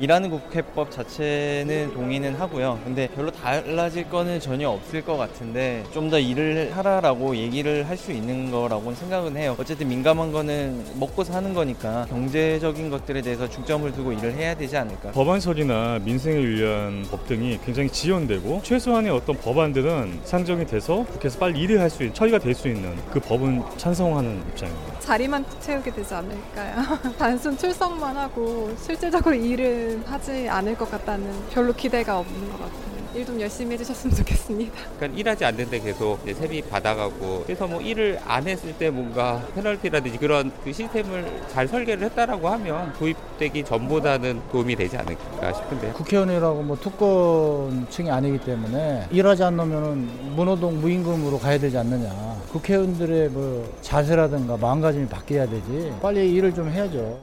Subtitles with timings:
[0.00, 2.80] 일하는 국회법 자체는 동의는 하고요.
[2.84, 8.10] 근데 별로 달라질 거는 전혀 없을 것 같은데 좀 더 일을 하라라고 얘기를 할 수
[8.10, 9.54] 있는 거라고는 생각은 해요.
[9.60, 15.10] 어쨌든 민감한 거는 먹고 사는 거니까 경제적인 것들에 대해서 중점을 두고 일을 해야 되지 않을까.
[15.12, 21.78] 법안설이나 민생을 위한 법 등이 굉장히 지연되고 최소한의 어떤 법안들은 상정이 돼서 국회에서 빨리 일을
[21.80, 24.98] 할 수 있는 처리가 될 수 있는 그 법은 찬성하는 입장입니다.
[25.00, 26.74] 자리만 채우게 되지 않을까요?
[27.18, 32.90] 단순 출석만 하고 실질적으로 일은 하지 않을 것 같다는 별로 기대가 없는 것 같아요.
[33.12, 34.72] 일 좀 열심히 해주셨으면 좋겠습니다.
[34.96, 40.16] 그러니까 일하지 않는데 계속 이제 세비 받아가고 그래서 뭐 일을 안 했을 때 뭔가 페널티라든지
[40.18, 45.92] 그런 그 시스템을 잘 설계를 했다라고 하면 도입되기 전보다는 도움이 되지 않을까 싶은데요.
[45.94, 52.10] 국회의원이라고 뭐 특권층이 아니기 때문에 일하지 않으면 무노동 무임금으로 가야 되지 않느냐.
[52.52, 55.92] 국회의원들의 뭐 자세라든가 마음가짐이 바뀌어야 되지.
[56.00, 57.18] 빨리 일을 좀 해야죠.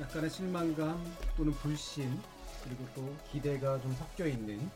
[0.00, 0.98] 약간의 실망감
[1.36, 2.18] 또는 불신
[2.64, 4.70] 그리고 또 기대가 좀 섞여 있는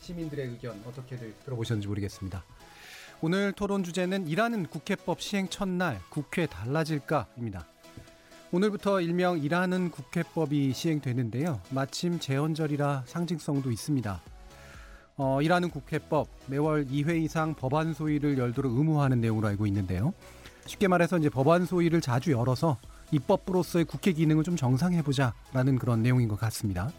[0.00, 2.44] 시민들의 의견 어떻게들 들어보셨는지 모르겠습니다.
[3.20, 7.66] 오늘 토론 주제는 일하는 국회법 시행 첫날 국회 달라질까입니다.
[8.52, 11.60] 오늘부터 일명 일하는 국회법이 시행되는데요.
[11.70, 14.22] 마침 재헌절이라 상징성도 있습니다.
[15.16, 20.14] 어, 일하는 국회법 매월 2회 이상 법안 소위를 열도록 의무화하는 내용으로 알고 있는데요.
[20.66, 22.78] 쉽게 말해서 이제 법안 소위를 자주 열어서
[23.10, 26.90] 입법부로서의 국회 기능을 좀 정상해보자라는 그런 내용인 것 같습니다.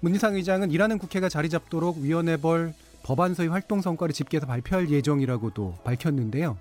[0.00, 2.74] 문희상 의장은 일하는 국회가 자리 잡도록 위원회별
[3.04, 6.56] 법안서의 활동 성과를 집계해서 발표할 예정이라고도 밝혔는데요.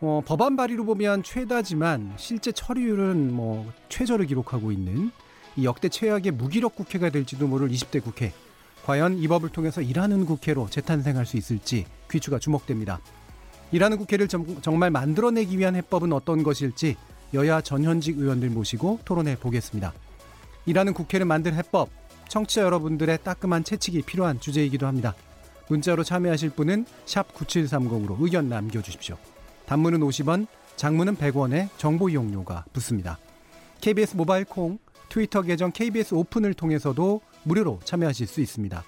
[0.00, 5.10] 어, 법안 발의로 보면 최다지만 실제 처리율은 뭐 최저를 기록하고 있는
[5.56, 8.32] 이 역대 최악의 무기력 국회가 될지도 모를 20대 국회.
[8.84, 13.00] 과연 이 법을 통해서 일하는 국회로 재탄생할 수 있을지 귀추가 주목됩니다.
[13.70, 16.96] 일하는 국회를 정, 정말 만들어내기 위한 해법은 어떤 것일지
[17.34, 19.92] 여야 전현직 의원들 모시고 토론해 보겠습니다.
[20.66, 21.88] 일하는 국회를 만들 해법,
[22.28, 25.14] 청취자 여러분들의 따끔한 채찍이 필요한 주제이기도 합니다.
[25.68, 29.16] 문자로 참여하실 분은 9730으로 의견 남겨주십시오.
[29.66, 33.18] 단문은 50원, 장문은 100원의 정보 이용료가 붙습니다.
[33.80, 34.78] KBS 모바일 콩,
[35.08, 38.84] 트위터 계정 KBS 오픈을 통해서도 무료로 참여하실 수 있습니다.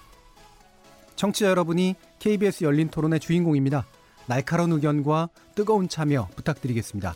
[1.15, 3.85] 청취자 여러분이 KBS 열린 토론의 주인공입니다.
[4.25, 7.15] 날카로운 의견과 뜨거운 참여 부탁드리겠습니다.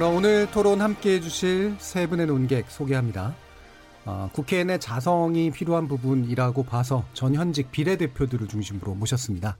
[0.00, 3.34] 그럼 오늘 토론 함께 해주실 세 분의 논객 소개합니다.
[4.06, 9.58] 어, 국회 내 자성이 필요한 부분이라고 봐서 전현직 비례대표들을 중심으로 모셨습니다.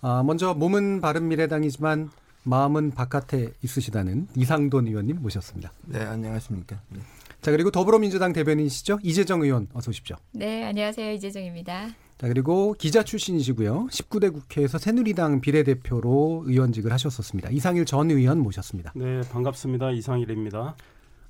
[0.00, 2.08] 어, 먼저 몸은 바른미래당이지만
[2.44, 5.70] 마음은 바깥에 있으시다는 이상돈 의원님 모셨습니다.
[5.82, 6.80] 네, 안녕하십니까.
[6.88, 7.00] 네.
[7.42, 9.00] 자, 그리고 더불어민주당 대변인이시죠?
[9.02, 10.16] 이재정 의원 어서 오십시오.
[10.32, 11.12] 네, 안녕하세요.
[11.12, 11.90] 이재정입니다.
[12.18, 13.86] 자, 그리고 기자 출신이시고요.
[13.92, 17.50] 19대 국회에서 새누리당 비례대표로 의원직을 하셨었습니다.
[17.50, 18.92] 이상일 전 의원 모셨습니다.
[18.96, 19.92] 네, 반갑습니다.
[19.92, 20.74] 이상일입니다.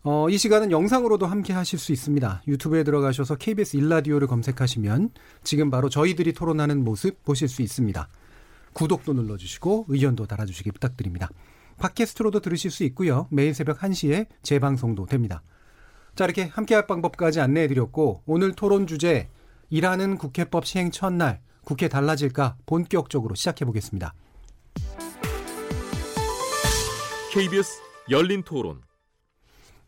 [0.04, 2.42] 어, 이 시간은 영상으로도 함께 하실 수 있습니다.
[2.48, 5.10] 유튜브에 들어가셔서 KBS 일라디오를 검색하시면
[5.44, 8.08] 지금 바로 저희들이 토론하는 모습 보실 수 있습니다.
[8.72, 11.28] 구독도 눌러주시고 의견도 달아주시기 부탁드립니다.
[11.76, 13.26] 팟캐스트로도 들으실 수 있고요.
[13.30, 15.42] 매일 새벽 1시에 재방송도 됩니다.
[16.14, 19.28] 자, 이렇게 함께 할 방법까지 안내해드렸고 오늘 토론 주제
[19.70, 24.14] 일하는 국회법 시행 첫날 국회 달라질까 본격적으로 시작해 보겠습니다.
[27.32, 27.80] KBS
[28.10, 28.80] 열린 토론.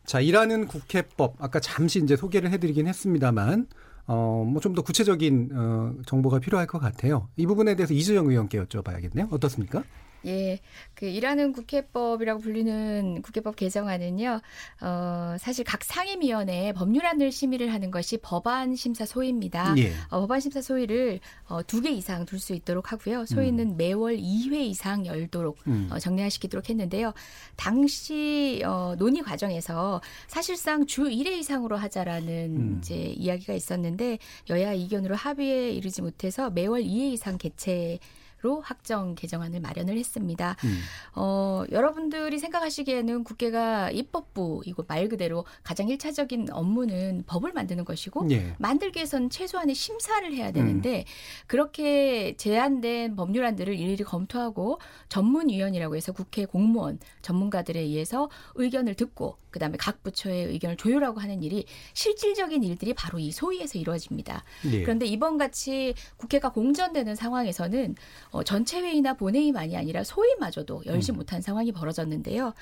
[0.05, 3.67] 자, 일하는 국회법 아까 잠시 이제 소개를 해 드리긴 했습니다만
[4.07, 7.29] 어, 뭐 좀 더 구체적인 어, 정보가 필요할 것 같아요.
[7.37, 9.31] 이 부분에 대해서 이주영 의원께 여쭤봐야겠네요.
[9.31, 9.83] 어떻습니까?
[10.25, 10.59] 예,
[10.93, 14.41] 그 일하는 국회법이라고 불리는 국회법 개정안은요,
[14.81, 19.75] 어, 사실 각 상임위원회에 법률안을 심의를 하는 것이 법안 심사 소위입니다.
[19.77, 19.91] 예.
[20.09, 23.25] 어, 법안 심사 소위를 어, 두 개 이상 둘 수 있도록 하고요.
[23.25, 23.77] 소위는 음.
[23.77, 25.89] 매월 2회 이상 열도록 음.
[25.91, 27.13] 어, 정리하시도록 했는데요.
[27.55, 32.77] 당시 어, 논의 과정에서 사실상 주 1회 이상으로 하자라는 음.
[32.79, 34.19] 이제 이야기가 있었는데
[34.49, 37.97] 여야 이견으로 합의에 이르지 못해서 매월 2회 이상 개최
[38.41, 40.55] 로 확정 개정안을 마련을 했습니다.
[40.63, 40.79] 음.
[41.13, 48.55] 어, 여러분들이 생각하시기에는 국회가 입법부이고 말 그대로 가장 일차적인 업무는 법을 만드는 것이고 예.
[48.57, 51.05] 만들기 위해서는 최소한의 심사를 해야 되는데
[51.45, 54.79] 그렇게 제한된 법률안들을 일일이 검토하고
[55.09, 61.65] 전문위원이라고 해서 국회 공무원 전문가들에 의해서 의견을 듣고 그다음에 각 부처의 의견을 조율하고 하는 일이
[61.93, 64.43] 실질적인 일들이 바로 이 소위에서 이루어집니다.
[64.71, 64.81] 예.
[64.81, 67.95] 그런데 이번 같이 국회가 공전되는 상황에서는
[68.31, 71.17] 어, 전체 회의나 본회의만이 아니라 소위마저도 열지 음.
[71.17, 72.53] 못한 상황이 벌어졌는데요.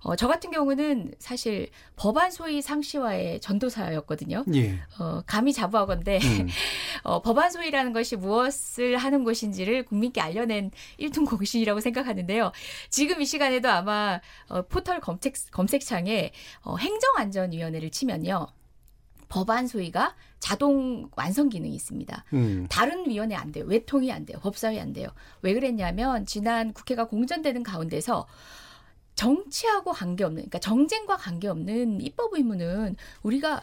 [0.00, 4.44] 어, 저 같은 경우는 사실 법안 소위 상시와의 전도사였거든요.
[4.54, 4.78] 예.
[4.98, 6.48] 어, 감히 자부하건대 음.
[7.04, 12.52] 어, 법안 소위라는 것이 무엇을 하는 곳인지를 국민께 알려낸 일등 공신이라고 생각하는데요.
[12.88, 18.46] 지금 이 시간에도 아마 어, 포털 검색 검색창에 어, 행정안전위원회를 치면요.
[19.28, 22.24] 법안 소위가 자동 완성 기능이 있습니다.
[22.32, 22.66] 음.
[22.70, 23.64] 다른 위원회 안 돼요.
[23.66, 24.38] 외통이 안 돼요.
[24.40, 25.08] 법사위 안 돼요.
[25.42, 28.26] 왜 그랬냐면 지난 국회가 공전되는 가운데서
[29.14, 33.60] 정치하고 관계없는 그러니까 정쟁과 관계없는 입법 의무는 우리가 어,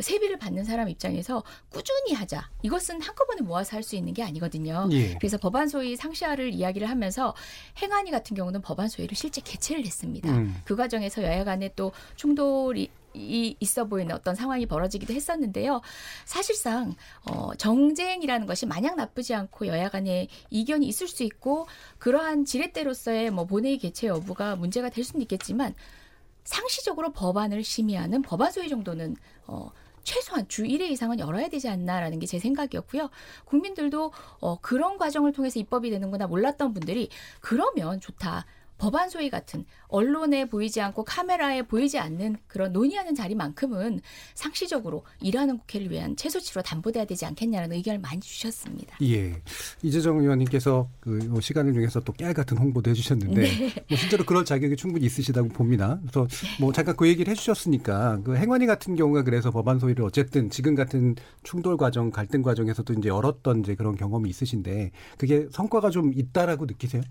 [0.00, 2.48] 세비를 받는 사람 입장에서 꾸준히 하자.
[2.62, 4.88] 이것은 한꺼번에 모아서 할 수 있는 게 아니거든요.
[4.92, 5.14] 예.
[5.14, 7.34] 그래서 법안 소위 상시화를 이야기를 하면서
[7.80, 10.30] 행안위 같은 경우는 법안 소위를 실제 개최를 했습니다.
[10.30, 10.60] 음.
[10.64, 15.80] 그 과정에서 여야 간에 또 충돌이 이 있어 보이는 어떤 상황이 벌어지기도 했었는데요.
[16.24, 16.94] 사실상
[17.24, 21.66] 어, 정쟁이라는 것이 마냥 나쁘지 않고 여야 간에 이견이 있을 수 있고
[21.98, 25.74] 그러한 지렛대로서의 뭐 본회의 개최 여부가 문제가 될 수는 있겠지만
[26.48, 29.16] 상시적으로 법안을 심의하는 법안 소위 정도는
[29.46, 29.70] 어,
[30.02, 33.10] 최소한 주 1회 이상은 열어야 되지 않나라는 게 제 생각이었고요.
[33.44, 37.10] 국민들도 어, 그런 과정을 통해서 입법이 되는구나 몰랐던 분들이
[37.40, 38.46] 그러면 좋다.
[38.78, 44.00] 법안 소위 같은 언론에 보이지 않고 카메라에 보이지 않는 그런 논의하는 자리만큼은
[44.34, 48.96] 상시적으로 일하는 국회를 위한 최소치로 담보돼야 되지 않겠냐는 의견을 많이 주셨습니다.
[49.02, 49.42] 예.
[49.82, 53.74] 이재정 의원님께서 그 시간을 중에서 또 깨알 같은 홍보도 해주셨는데 네.
[53.88, 55.98] 뭐 실제로 그럴 자격이 충분히 있으시다고 봅니다.
[56.02, 56.26] 그래서
[56.60, 61.16] 뭐 잠깐 그 얘기를 해주셨으니까 그 행안위 같은 경우가 그래서 법안 소위를 어쨌든 지금 같은
[61.42, 67.02] 충돌 과정, 갈등 과정에서도 이제 열었던 이제 그런 경험이 있으신데 그게 성과가 좀 있다라고 느끼세요?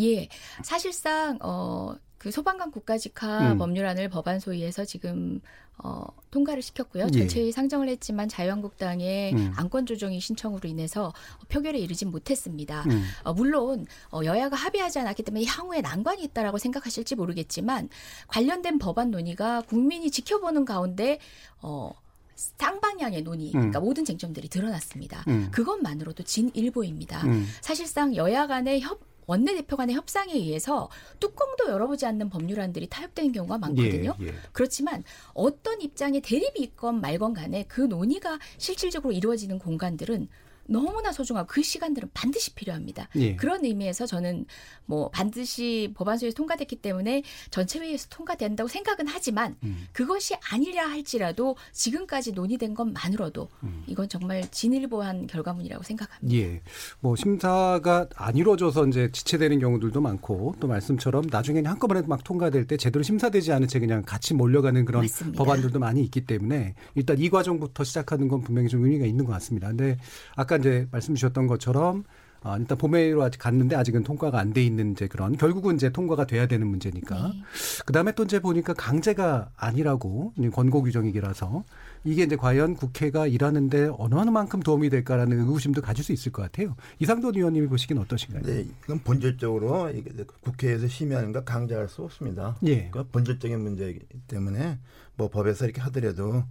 [0.00, 0.28] 예,
[0.62, 1.94] 사실상 어.
[2.24, 3.58] 그 소방관 국가직화 음.
[3.58, 5.42] 법률안을 법안 소위에서 지금
[5.76, 7.08] 어, 통과를 시켰고요.
[7.12, 7.18] 예.
[7.18, 9.52] 전체의 상정을 했지만 자유한국당의 음.
[9.56, 11.12] 안건 조정이 신청으로 인해서
[11.48, 12.84] 표결에 이르진 못했습니다.
[12.84, 13.04] 음.
[13.24, 17.90] 어, 물론 어, 여야가 합의하지 않았기 때문에 향후에 난관이 있다라고 생각하실지 모르겠지만
[18.28, 21.18] 관련된 법안 논의가 국민이 지켜보는 가운데
[21.60, 21.92] 어,
[22.36, 23.84] 쌍방향의 논의, 그러니까 음.
[23.84, 25.24] 모든 쟁점들이 드러났습니다.
[25.28, 25.48] 음.
[25.50, 27.26] 그것만으로도 진일보입니다.
[27.26, 27.46] 음.
[27.60, 30.88] 사실상 여야 간의 협 원내대표 간의 협상에 의해서
[31.20, 34.14] 뚜껑도 열어보지 않는 법률안들이 타협되는 경우가 많거든요.
[34.20, 34.34] 예, 예.
[34.52, 40.28] 그렇지만 어떤 입장의 대립이 있건 말건 간에 그 논의가 실질적으로 이루어지는 공간들은
[40.66, 43.08] 너무나 소중하고 그 시간들은 반드시 필요합니다.
[43.16, 43.36] 예.
[43.36, 44.46] 그런 의미에서 저는
[44.86, 49.86] 뭐 반드시 법안소에서 통과됐기 때문에 전체 회의에서 통과된다고 생각은 하지만 음.
[49.92, 53.84] 그것이 아니라 할지라도 지금까지 논의된 것만으로도 음.
[53.86, 56.36] 이건 정말 진일보한 결과물이라고 생각합니다.
[56.36, 56.62] 예.
[57.00, 62.76] 뭐 심사가 안 이루어져서 이제 지체되는 경우들도 많고 또 말씀처럼 나중에는 한꺼번에 막 통과될 때
[62.76, 65.36] 제대로 심사되지 않은 채 그냥 같이 몰려가는 그런 맞습니다.
[65.36, 69.68] 법안들도 많이 있기 때문에 일단 이 과정부터 시작하는 건 분명히 좀 의미가 있는 것 같습니다.
[69.68, 69.98] 근데
[70.34, 72.04] 아까 이제 말씀 주셨던 것처럼
[72.46, 76.26] 아, 일단 봄에로 아직 갔는데 아직은 통과가 안 돼 있는 이제 그런 결국은 이제 통과가
[76.26, 77.28] 돼야 되는 문제니까.
[77.28, 77.42] 네.
[77.86, 81.64] 그 다음에 또 이제 보니까 강제가 아니라고 권고 규정이라서
[82.04, 86.42] 이게 이제 과연 국회가 일하는데 어느 어느 만큼 도움이 될까라는 의구심도 가질 수 있을 것
[86.42, 86.76] 같아요.
[86.98, 88.42] 이상돈 의원님이 보시기는 어떠신가요?
[88.42, 90.10] 네, 이건 본질적으로 이게
[90.42, 92.56] 국회에서 심의하는 거 강제할 수 없습니다.
[92.66, 92.90] 예.
[92.90, 94.78] 그 본질적인 문제이기 때문에
[95.16, 96.42] 뭐 법에서 이렇게 하더라도 에,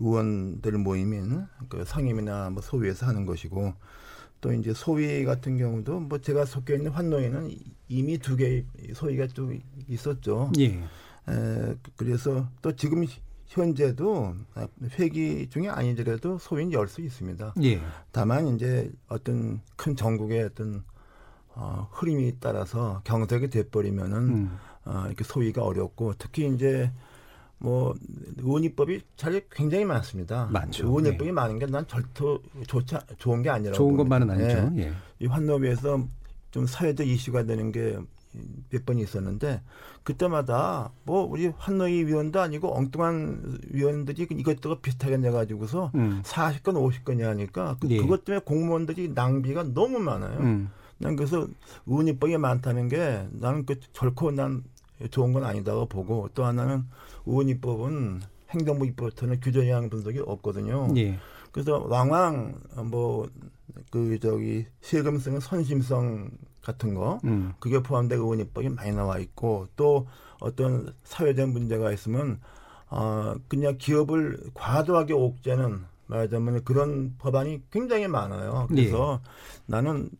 [0.00, 3.74] 의원들 모임인 그 상임이나 뭐 소위에서 하는 것이고
[4.40, 7.50] 또 이제 소위 같은 경우도 뭐 제가 속해 있는 환노위는
[7.88, 9.58] 이미 두 개의 소위가 좀
[9.88, 10.50] 있었죠.
[10.58, 10.66] 예.
[11.28, 13.04] 에, 그래서 또 지금
[13.46, 14.34] 현재도
[14.98, 17.54] 회기 중에 아니더라도 소위는 열 수 있습니다.
[17.62, 17.80] 예.
[18.12, 20.84] 다만 이제 어떤 큰 전국의 어떤
[21.54, 24.58] 어, 흐름이 따라서 경색이 돼버리면은 음.
[24.84, 26.90] 어, 이렇게 소위가 어렵고 특히 이제
[27.62, 27.94] 뭐
[28.38, 30.48] 의원입법이 잘 굉장히 많습니다.
[30.50, 30.86] 많죠.
[30.86, 31.32] 의원입법이 네.
[31.32, 31.84] 많은 게난
[32.66, 34.18] 좋지 않- 좋은 게 아니라고 좋은 봅니다.
[34.18, 34.72] 것만은 아니죠.
[34.76, 34.86] 예.
[34.86, 34.92] 예.
[35.18, 36.06] 이 환노위에서
[36.50, 37.98] 좀 사회적 이슈가 되는 게
[38.70, 39.60] 몇번 있었는데
[40.04, 46.22] 그때마다 뭐 우리 환노위 위원도 아니고 엉뚱한 위원들이 이것저것 비슷하게 내 가지고서 음.
[46.24, 46.62] 40건
[47.04, 47.98] 50건이 하니까 그, 예.
[47.98, 50.38] 그것 때문에 공무원들이 낭비가 너무 많아요.
[50.40, 50.70] 음.
[50.96, 51.46] 난 그래서
[51.86, 54.62] 의원입법이 많다는 게 나는 그 결코 난
[55.10, 56.84] 좋은 건 아니다고 보고 또 하나는
[57.26, 60.92] 의원입법은 행정부 입법부터는 규정이하는 분석이 없거든요.
[60.96, 61.18] 예.
[61.52, 62.54] 그래서 왕왕
[62.90, 63.26] 뭐
[63.90, 66.30] 그 저기 세금성 선심성
[66.62, 67.52] 같은 거 음.
[67.58, 70.06] 그게 포함된 의원 입법이 많이 나와 있고 또
[70.40, 72.40] 어떤 사회적 문제가 있으면
[72.88, 78.66] 어 그냥 기업을 과도하게 옥죄는 말하자면 그런 법안이 굉장히 많아요.
[78.68, 79.20] 그래서
[79.66, 80.10] 나는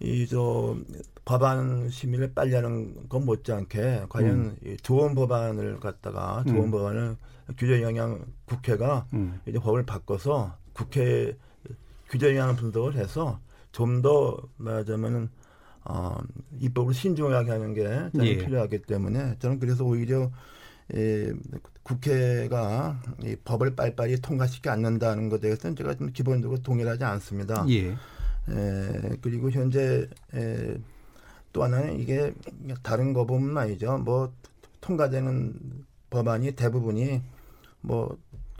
[0.00, 0.76] 이 저
[1.24, 4.56] 법안 심의를 빨리 하는 건 못지않게 과연 음.
[4.64, 6.70] 이 좋은 법안을 갖다가 좋은 음.
[6.70, 7.16] 법안을
[7.56, 9.40] 규제 영향 국회가 음.
[9.46, 11.36] 이제 법을 바꿔서 국회
[12.08, 13.40] 규제 영향 분석을 해서
[13.72, 15.28] 좀 더 말하자면은
[15.86, 16.16] 어,
[16.60, 18.38] 입법을 신중하게 하는 게 저는 예.
[18.38, 20.30] 필요하기 때문에 저는 그래서 오히려
[20.94, 21.32] 에,
[21.82, 27.66] 국회가 이 법을 빨리빨리 통과시키지 않는다는 것에 대해서는 제가 좀 기본적으로 동일하지 않습니다.
[27.68, 27.88] 예.
[27.90, 27.96] 에,
[29.20, 30.76] 그리고 현재 에,
[31.54, 32.34] 또 하나는 이게
[32.82, 33.98] 다른 거 보면 말이죠.
[33.98, 34.30] 뭐
[34.82, 35.54] 통과되는
[36.10, 37.22] 법안이 대부분이
[37.80, 38.18] 뭐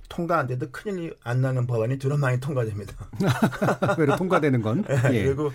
[0.09, 2.95] 통과 안 돼도 큰일 안 나는 법안이 주로 많이 통과됩니다.
[3.99, 4.85] 외로 통과되는 건.
[5.13, 5.25] 예.
[5.25, 5.51] 그리고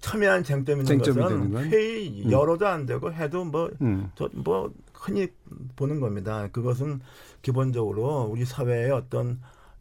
[0.00, 1.70] 첨예한 쟁점 있는 쟁점이 것은 되는?
[1.70, 2.30] 회의 음.
[2.32, 4.10] 열어도 안 되고 해도 뭐 음.
[4.14, 5.28] 저뭐 흔히
[5.76, 6.48] 보는 겁니다.
[6.50, 7.00] 그것은
[7.42, 9.38] 기본적으로 우리 사회의 어떤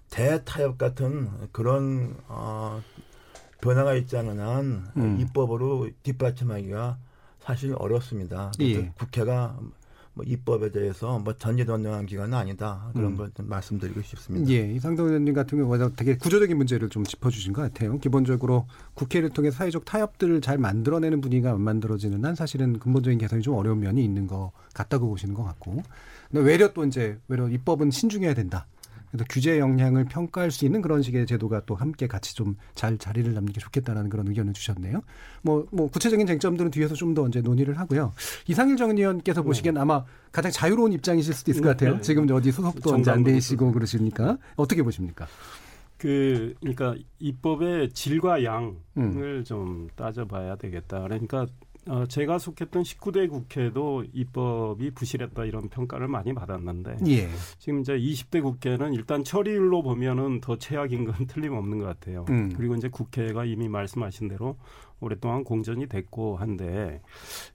[0.10, 2.82] 대타협 같은 그런 어,
[3.62, 5.18] 변화가 있지 않은 한 음.
[5.20, 6.98] 입법으로 뒷받침하기가
[7.40, 8.52] 사실 어렵습니다.
[8.60, 8.92] 예.
[8.98, 9.58] 국회가
[10.14, 13.18] 뭐 입법에 대해서 뭐 전지전능한 기관은 아니다 그런 음.
[13.18, 14.50] 걸좀 말씀드리고 싶습니다.
[14.52, 17.98] 예, 이상동 의원님 같은 경우는 되게 구조적인 문제를 좀 짚어주신 것 같아요.
[18.00, 23.56] 기본적으로 국회를 통해 사회적 타협들을 잘 만들어내는 분위기가 안 만들어지는 한 사실은 근본적인 개선이 좀
[23.56, 25.84] 어려운 면이 있는 것 같다고 보시는 것 같고.
[26.30, 28.68] 근데 외려 또 이제 외려 입법은 신중해야 된다.
[29.12, 33.34] 그래서 규제 영향을 평가할 수 있는 그런 식의 제도가 또 함께 같이 좀 잘 자리를
[33.34, 35.02] 잡는 게 좋겠다라는 그런 의견을 주셨네요.
[35.42, 38.14] 뭐, 뭐 구체적인 쟁점들은 뒤에서 좀 더 이제 논의를 하고요.
[38.48, 41.96] 이상일 전 의원께서 보시기엔 아마 가장 자유로운 입장이실 수도 있을 것 같아요.
[41.96, 42.02] 네.
[42.02, 45.28] 지금 어디 소속도 안 되시고 그러시니까 어떻게 보십니까?
[45.98, 49.44] 그 그러니까 입법의 질과 양을 음.
[49.44, 51.02] 좀 따져봐야 되겠다.
[51.02, 51.48] 그러니까
[51.90, 57.28] 어, 제가 속했던 19대 국회도 입법이 부실했다 이런 평가를 많이 받았는데 예.
[57.58, 62.26] 지금 이제 20대 국회는 일단 처리율로 보면은 더 최악인 건 틀림없는 것 같아요.
[62.30, 62.54] 음.
[62.56, 64.56] 그리고 이제 국회가 이미 말씀하신 대로
[65.00, 67.02] 오랫동안 공전이 됐고 한데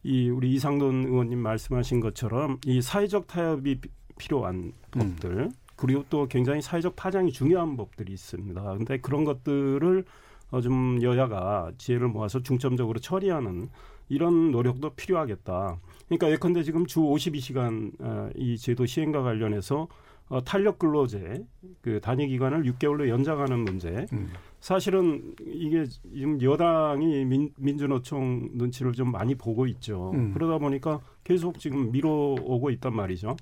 [0.02, 3.88] 이 우리 이상돈 의원님 말씀하신 것처럼 이 사회적 타협이 피-
[4.18, 8.62] 필요한 법들 그리고 또 굉장히 사회적 파장이 중요한 법들이 있습니다.
[8.78, 10.04] 근데 그런 것들을
[10.50, 13.68] 어, 좀 여야가 지혜를 모아서 중점적으로 처리하는
[14.08, 15.78] 이런 노력도 필요하겠다.
[16.06, 19.88] 그러니까 예컨대 지금 주 52시간 어, 이 제도 시행과 관련해서
[20.28, 21.44] 어, 탄력 근로제
[21.82, 24.06] 그 단위 기간을 6개월로 연장하는 문제.
[24.12, 24.28] 음.
[24.58, 30.12] 사실은 이게 지금 여당이 민, 민주노총 눈치를 좀 많이 보고 있죠.
[30.14, 30.32] 음.
[30.32, 33.36] 그러다 보니까 계속 지금 미뤄오고 있단 말이죠.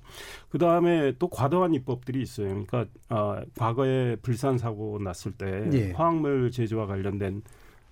[0.49, 2.49] 그 다음에 또 과도한 입법들이 있어요.
[2.49, 5.91] 그러니까 아, 과거에 불산 사고 났을 때 예.
[5.91, 7.41] 화학물 제조와 관련된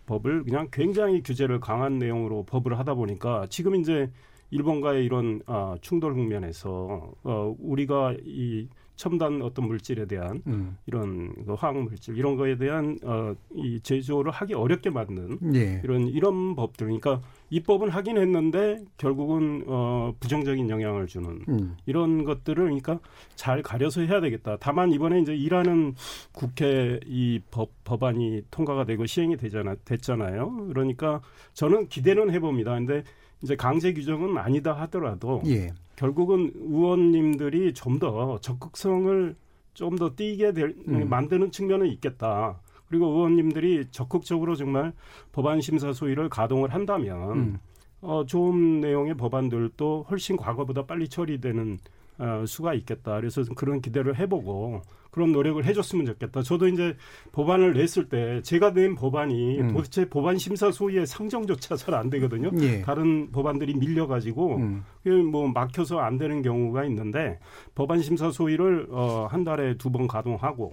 [0.06, 4.12] 법을 그냥 굉장히 규제를 강한 내용으로 법을 하다 보니까 지금 이제
[4.52, 8.68] 일본과의 이런 아, 충돌 국면에서 어, 우리가 이
[9.02, 10.78] 첨단 어떤 물질에 대한 음.
[10.86, 15.82] 이런 그 화학 물질 이런 거에 대한 어, 이 제조를 하기 어렵게 만드는 예.
[15.84, 21.76] 이런 이런 법들 그러니까 입법은 하긴 했는데 결국은 어, 부정적인 영향을 주는 음.
[21.88, 23.00] 이런 것들을 그러니까
[23.34, 24.58] 잘 가려서 해야 되겠다.
[24.60, 25.96] 다만 이번에 이제 일하는
[26.32, 30.68] 국회 이 법 법안이 통과가 되고 시행이 되잖아 됐잖아요.
[30.68, 31.22] 그러니까
[31.56, 32.76] 저는 기대는 해봅니다.
[32.76, 33.04] 근데
[33.44, 35.70] 이제 강제 규정은 아니다 하더라도 예.
[36.02, 39.36] 결국은 의원님들이 좀 더 적극성을
[39.74, 41.08] 좀 더 띄게 될, 음.
[41.08, 42.60] 만드는 측면은 있겠다.
[42.88, 44.94] 그리고 의원님들이 적극적으로 정말
[45.32, 47.60] 법안 심사 소위를 가동을 한다면 음.
[48.02, 51.78] 어, 좋은 내용의 법안들도 훨씬 과거보다 빨리 처리되는
[52.18, 53.16] 어, 수가 있겠다.
[53.18, 54.82] 그래서 그런 기대를 해보고
[55.12, 56.42] 그런 노력을 해줬으면 좋겠다.
[56.42, 56.96] 저도 이제
[57.34, 59.74] 법안을 냈을 때 제가 낸 법안이 음.
[59.74, 62.50] 도대체 법안 심사 소위의 상정조차 잘 안 되거든요.
[62.62, 62.82] 예.
[62.82, 64.84] 다른 법안들이 밀려가지고 음.
[65.04, 67.38] 그뭐 막혀서 안 되는 경우가 있는데
[67.76, 70.72] 법안 심사 소위를 어, 한 달에 두 번 가동하고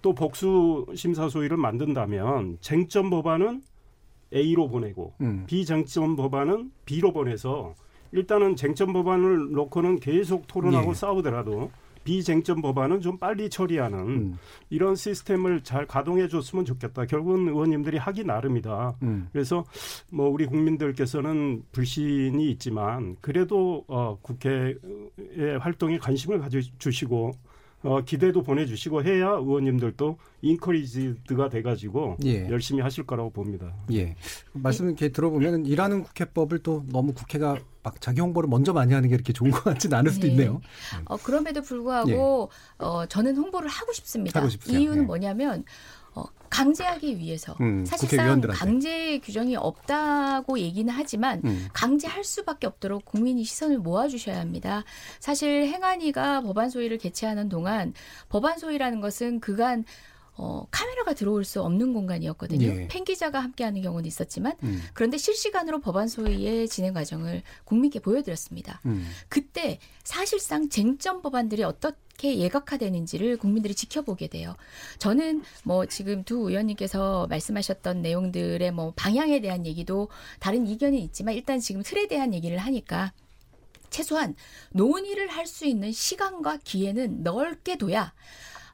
[0.00, 3.60] 또 복수 심사 소위를 만든다면 쟁점 법안은
[4.34, 5.44] A로 보내고 음.
[5.46, 7.74] 비쟁점 법안은 B로 보내서
[8.12, 10.94] 일단은 쟁점 법안을 놓고는 계속 토론하고 예.
[10.94, 11.70] 싸우더라도
[12.04, 14.38] 비쟁점 법안은 좀 빨리 처리하는 음.
[14.70, 17.06] 이런 시스템을 잘 가동해 줬으면 좋겠다.
[17.06, 18.96] 결국은 의원님들이 하기 나름이다.
[19.02, 19.28] 음.
[19.32, 19.64] 그래서
[20.10, 24.76] 뭐 우리 국민들께서는 불신이 있지만 그래도 어 국회의
[25.60, 27.32] 활동에 관심을 가져 주시고
[27.84, 32.48] 어, 기대도 보내주시고 해야 의원님들도 인커리지드가 돼가지고 예.
[32.48, 33.74] 열심히 하실 거라고 봅니다.
[33.92, 34.16] 예.
[34.54, 39.14] 말씀 이렇게 들어보면 일하는 국회법을 또 너무 국회가 막 자기 홍보를 먼저 많이 하는 게
[39.14, 40.32] 이렇게 좋은 것 같지는 않을 수도 네.
[40.32, 40.60] 있네요.
[41.04, 44.40] 어, 그럼에도 불구하고 어, 저는 홍보를 하고 싶습니다.
[44.40, 44.50] 하고?
[44.66, 45.06] 이유는 네.
[45.06, 45.64] 뭐냐면
[46.14, 48.40] 어, 강제하기 위해서 음, 사실상.
[48.40, 51.68] 강제 규정이 없다고 얘기는 하지만 음.
[51.74, 54.82] 강제할 수밖에 없도록 국민이 시선을 모아주셔야 합니다.
[55.20, 57.92] 사실 행안위가 법안 소위를 개최하는 동안
[58.30, 59.84] 법안 소위라는 것은 그간
[60.36, 62.66] 어, 카메라가 들어올 수 없는 공간이었거든요.
[62.66, 62.88] 예.
[62.88, 64.82] 팬 기자가 함께하는 경우는 있었지만 음.
[64.92, 68.80] 그런데 실시간으로 법안 소위의 진행 과정을 국민께 보여드렸습니다.
[68.86, 69.06] 음.
[69.28, 74.56] 그때 사실상 쟁점 법안들이 어떻게 예각화되는지를 국민들이 지켜보게 돼요.
[74.98, 80.08] 저는 뭐 지금 두 의원님께서 말씀하셨던 내용들의 뭐 방향에 대한 얘기도
[80.40, 83.12] 다른 이견이 있지만 일단 지금 틀에 대한 얘기를 하니까
[83.90, 84.34] 최소한
[84.72, 88.12] 논의를 할 수 있는 시간과 기회는 넓게 둬야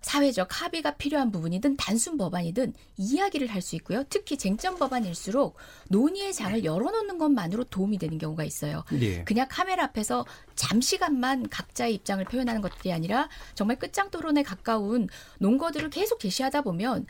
[0.00, 4.02] 사회적 합의가 필요한 부분이든 단순 법안이든 이야기를 할 수 있고요.
[4.08, 5.56] 특히 쟁점 법안일수록
[5.88, 8.84] 논의의 장을 열어놓는 것만으로 도움이 되는 경우가 있어요.
[9.00, 9.22] 예.
[9.24, 15.08] 그냥 카메라 앞에서 잠시간만 각자의 입장을 표현하는 것들이 아니라 정말 끝장 토론에 가까운
[15.40, 17.06] 논거들을 계속 제시하다 보면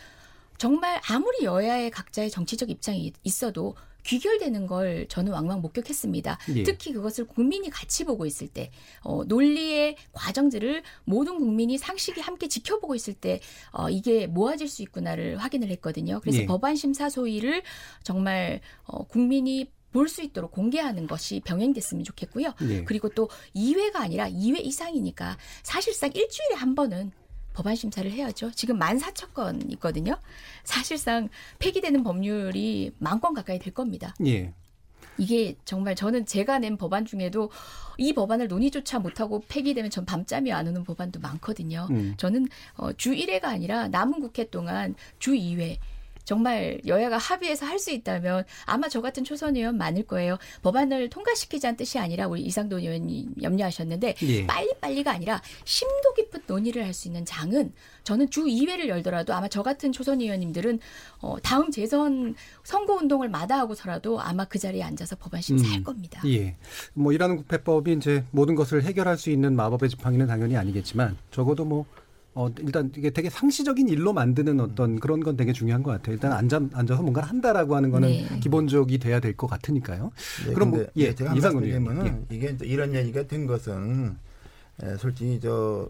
[0.58, 6.38] 정말 아무리 여야의 각자의 정치적 입장이 있어도 귀결되는 걸 저는 왕왕 목격했습니다.
[6.56, 6.62] 예.
[6.62, 8.70] 특히 그것을 국민이 같이 보고 있을 때,
[9.02, 13.40] 어, 논리의 과정들을 모든 국민이 상식이 함께 지켜보고 있을 때,
[13.72, 16.20] 어, 이게 모아질 수 있구나를 확인을 했거든요.
[16.20, 16.46] 그래서 예.
[16.46, 17.62] 법안 심사 소위를
[18.02, 22.54] 정말 어, 국민이 볼수 있도록 공개하는 것이 병행됐으면 좋겠고요.
[22.62, 22.84] 예.
[22.84, 27.12] 그리고 또 2회가 아니라 2회 이상이니까 사실상 일주일에 한 번은
[27.52, 28.50] 법안 심사를 해야죠.
[28.52, 30.16] 지금 14,000건 있거든요.
[30.64, 31.28] 사실상
[31.58, 34.14] 폐기되는 법률이 만 건 가까이 될 겁니다.
[34.26, 34.52] 예.
[35.18, 37.50] 이게 정말 저는 제가 낸 법안 중에도
[37.98, 41.86] 이 법안을 논의조차 못하고 폐기되면 전 밤잠이 안 오는 법안도 많거든요.
[41.90, 42.14] 음.
[42.16, 45.76] 저는 어, 주 1회가 아니라 남은 국회 동안 주 2회
[46.30, 50.36] 정말 여야가 합의해서 할 수 있다면 아마 저 같은 초선 의원 많을 거예요.
[50.62, 54.46] 법안을 통과시키자는 뜻이 아니라 우리 이상돈 의원님 염려하셨는데 예.
[54.46, 57.72] 빨리빨리가 아니라 심도 깊은 논의를 할 수 있는 장은
[58.04, 60.78] 저는 주 2회를 열더라도 아마 저 같은 초선 의원님들은
[61.20, 65.84] 어, 다음 재선 선거 운동을 마다하고서라도 아마 그 자리에 앉아서 법안 심사할 음.
[65.84, 66.20] 겁니다.
[66.26, 66.56] 예.
[66.92, 71.86] 뭐 일하는 국회법이 이제 모든 것을 해결할 수 있는 마법의 지팡이는 당연히 아니겠지만 적어도 뭐
[72.34, 76.14] 어, 일단 이게 되게 상시적인 일로 만드는 어떤 그런 건 되게 중요한 것 같아요.
[76.14, 78.38] 일단 앉아, 앉아서 뭔가를 한다라고 하는 거는 네.
[78.40, 80.12] 기본적이 돼야 될 것 같으니까요.
[80.46, 82.26] 네, 그럼 뭐, 근데 예, 예, 제가 이상훈 말씀드리면은 의원님.
[82.30, 84.16] 이게 이제 이런 얘기가 된 것은
[84.82, 85.88] 에, 솔직히 저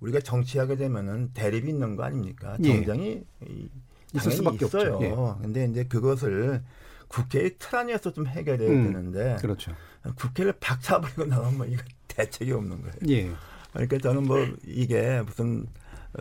[0.00, 2.56] 우리가 정치하게 되면은 대립이 있는 거 아닙니까?
[2.62, 2.68] 예.
[2.84, 3.68] 정쟁이 이,
[4.14, 4.94] 있을 수밖에 있어요.
[4.94, 5.36] 없죠.
[5.38, 5.42] 예.
[5.42, 6.62] 근데 이제 그것을
[7.08, 9.72] 국회의 틀 안에서 좀 해결해야 음, 되는데 그렇죠.
[10.16, 12.94] 국회를 박차버리고 나가면 뭐 이거 대책이 없는 거예요.
[13.08, 13.30] 예.
[13.72, 15.66] 그러니까 저는 뭐 이게 무슨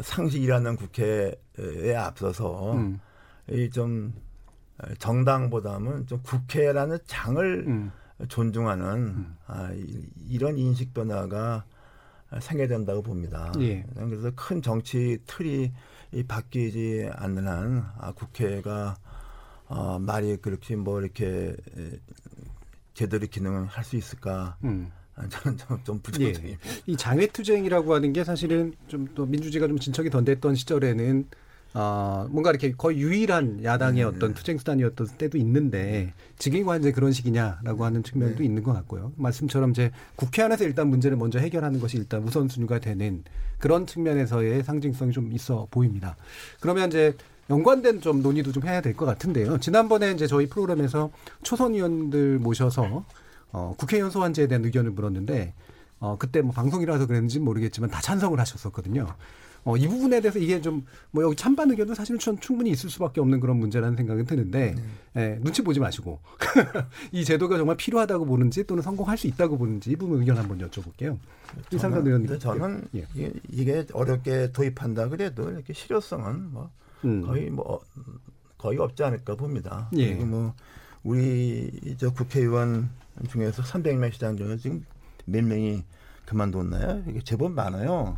[0.01, 2.99] 상식이라는 국회에 앞서서 음,
[3.49, 4.13] 이좀
[4.99, 7.91] 정당보다는 좀 국회라는 장을 음,
[8.27, 11.65] 존중하는 아, 이- 이런 인식 변화가
[12.39, 13.51] 생겨야 된다고 봅니다.
[13.59, 13.83] 예.
[13.95, 15.71] 그래서 큰 정치 틀이
[16.13, 18.95] 이 바뀌지 않는 한 아, 국회가
[19.67, 21.91] 어, 말이 그렇게 뭐 이렇게 에,
[22.93, 24.57] 제대로 기능을 할 수 있을까?
[24.63, 24.91] 음.
[25.21, 26.01] 아, 저는 좀, 좀 예.
[26.01, 26.59] 부정적입니다.
[26.87, 31.27] 이 장외투쟁이라고 하는 게 사실은 좀 또 민주주의가 좀 진척이 던됐던 시절에는
[31.73, 37.85] 아 뭔가 이렇게 거의 유일한 야당의 어떤 투쟁 수단이었던 때도 있는데 지금이 완전 그런 식이냐라고
[37.85, 39.13] 하는 측면도 있는 것 같고요.
[39.15, 43.23] 말씀처럼 이제 국회 안에서 일단 문제를 먼저 해결하는 것이 일단 우선순위가 되는
[43.57, 46.17] 그런 측면에서의 상징성이 좀 있어 보입니다.
[46.59, 47.15] 그러면 이제
[47.49, 49.57] 연관된 좀 논의도 좀 해야 될 것 같은데요.
[49.59, 51.09] 지난번에 이제 저희 프로그램에서
[51.43, 53.05] 초선 의원들 모셔서
[53.51, 55.53] 어, 국회의원 소환제에 대한 의견을 물었는데
[55.99, 59.07] 어, 그때 뭐 방송이라서 그랬는지 모르겠지만 다 찬성을 하셨었거든요.
[59.63, 63.19] 어, 이 부분에 대해서 이게 좀 뭐 여기 찬반 의견도 사실은 좀 충분히 있을 수밖에
[63.21, 64.75] 없는 그런 문제라는 생각은 드는데
[65.17, 66.19] 예, 눈치 보지 마시고
[67.11, 71.17] 이 제도가 정말 필요하다고 보는지 또는 성공할 수 있다고 보는지 이 부분 의견 한번 여쭤볼게요.
[71.71, 72.39] 이상선 의원님.
[72.39, 73.05] 저는 예.
[73.13, 76.71] 이게, 이게 어렵게 도입한다 그래도 이렇게 실효성은 뭐
[77.03, 77.21] 음.
[77.23, 77.79] 거의 뭐 어,
[78.57, 79.89] 거의 없지 않을까 봅니다.
[79.97, 80.07] 예.
[80.07, 80.53] 그리고 뭐
[81.03, 82.89] 우리 저 국회의원
[83.29, 84.85] 중에서 300명 시장 중에 지금
[85.25, 85.83] 몇 명이
[86.25, 87.03] 그만뒀나요?
[87.07, 88.17] 이게 제법 많아요.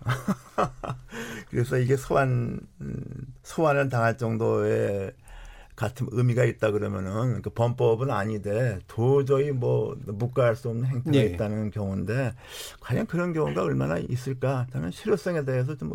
[1.50, 3.04] 그래서 이게 소환 음,
[3.42, 5.12] 소환을 당할 정도의
[5.82, 11.24] 같은 의미가 있다 그러면은 그 범법은 아니되 도저히 뭐 묵과할 수 없는 행태가 예.
[11.24, 12.34] 있다는 경우인데
[12.80, 14.68] 과연 그런 경우가 얼마나 있을까?
[14.72, 15.90] 저는 실효성에 대해서 좀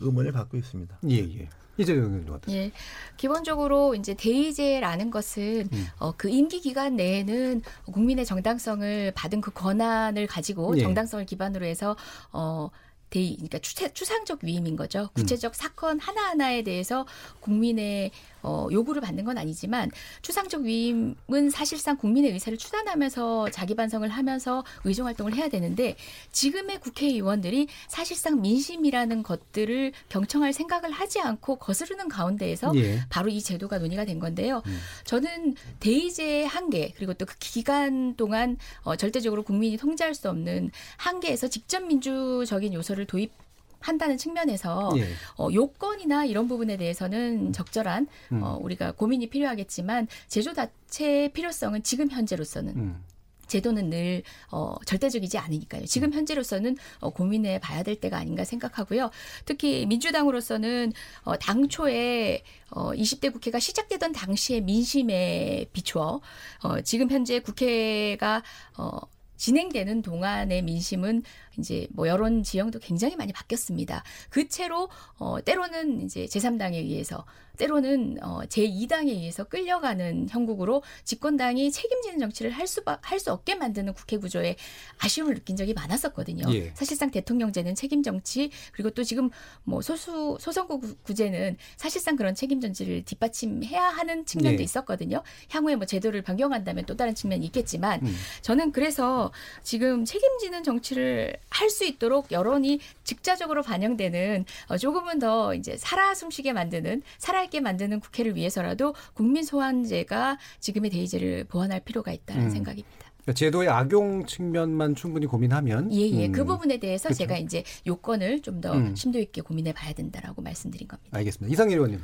[0.00, 0.98] 의문을 갖고 있습니다.
[1.08, 1.48] 예, 예.
[1.78, 2.64] 이제 의원님 어떠세요?
[2.64, 2.72] 예.
[3.16, 5.86] 기본적으로 이제 대의제라는 것은 음.
[5.98, 10.82] 어, 그 임기 기간 내에는 국민의 정당성을 받은 그 권한을 가지고 예.
[10.82, 11.96] 정당성을 기반으로 해서
[12.32, 12.68] 어
[13.10, 15.08] 대의, 그러니까 추상적 위임인 거죠.
[15.14, 15.54] 구체적 음.
[15.54, 17.06] 사건 하나하나에 대해서
[17.40, 24.62] 국민의 어, 요구를 받는 건 아니지만 추상적 위임은 사실상 국민의 의사를 추단하면서 자기 반성을 하면서
[24.84, 25.96] 의정 활동을 해야 되는데
[26.32, 33.00] 지금의 국회의원들이 사실상 민심이라는 것들을 경청할 생각을 하지 않고 거스르는 가운데에서 예.
[33.08, 34.62] 바로 이 제도가 논의가 된 건데요.
[34.66, 34.78] 음.
[35.04, 41.46] 저는 대의제의 한계 그리고 또 그 기간 동안 어, 절대적으로 국민이 통제할 수 없는 한계에서
[41.46, 43.30] 직접 민주적인 요소를 도입
[43.80, 45.06] 한다는 측면에서 예.
[45.36, 48.42] 어, 요건이나 이런 부분에 대해서는 적절한 음.
[48.42, 53.04] 어, 우리가 고민이 필요하겠지만 제조 자체의 필요성은 지금 현재로서는 음.
[53.50, 55.84] 제도는 늘 어, 절대적이지 않으니까요.
[55.84, 59.10] 지금 현재로서는 어, 고민해 봐야 될 때가 아닌가 생각하고요.
[59.44, 60.92] 특히 민주당으로서는
[61.24, 66.20] 어, 당초에 어, 20대 국회가 시작되던 당시의 민심에 비추어
[66.62, 68.42] 어, 지금 현재 국회가
[68.78, 69.00] 어,
[69.36, 71.22] 진행되는 동안의 민심은
[71.58, 74.02] 이제 뭐 여론 지형도 굉장히 많이 바뀌었습니다.
[74.30, 77.24] 그 채로 어 때로는 이제 제3당에 의해서
[77.56, 83.92] 때로는 어, 제2당에 의해서 끌려가는 형국으로 집권당이 책임지는 정치를 할 수 할 수 없게 만드는
[83.92, 84.56] 국회 구조에
[84.98, 86.44] 아쉬움을 느낀 적이 많았었거든요.
[86.54, 86.72] 예.
[86.74, 89.28] 사실상 대통령제는 책임 정치 그리고 또 지금
[89.64, 94.64] 뭐 소수 소선거 구제는 사실상 그런 책임 정치를 뒷받침해야 하는 측면도 예.
[94.64, 95.22] 있었거든요.
[95.50, 98.16] 향후에 뭐 제도를 변경한다면 또 다른 측면이 있겠지만 음.
[98.40, 99.32] 저는 그래서
[99.62, 106.52] 지금 책임지는 정치를 할 수 있도록 여론이 직자적으로 반영되는 어, 조금은 더 이제 살아 숨쉬게
[106.52, 112.50] 만드는 살아 있게 만드는 국회를 위해서라도 국민 소환제가 지금의 대의제를 보완할 필요가 있다는 음.
[112.50, 113.10] 생각입니다.
[113.22, 116.26] 그러니까 제도의 악용 측면만 충분히 고민하면 예예 예.
[116.26, 116.32] 음.
[116.32, 117.18] 그 부분에 대해서 그렇죠.
[117.18, 118.96] 제가 이제 요건을 좀더 음.
[118.96, 121.16] 심도 있게 고민해 봐야 된다라고 말씀드린 겁니다.
[121.16, 121.52] 알겠습니다.
[121.52, 122.00] 이상일 의원님.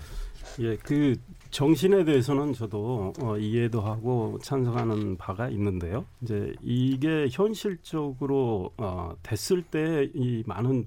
[0.60, 1.16] 예, 그
[1.50, 6.04] 정신에 대해서는 저도 어, 이해도 하고 찬성하는 바가 있는데요.
[6.22, 10.86] 이제 이게 현실적으로 어, 됐을 때 이 많은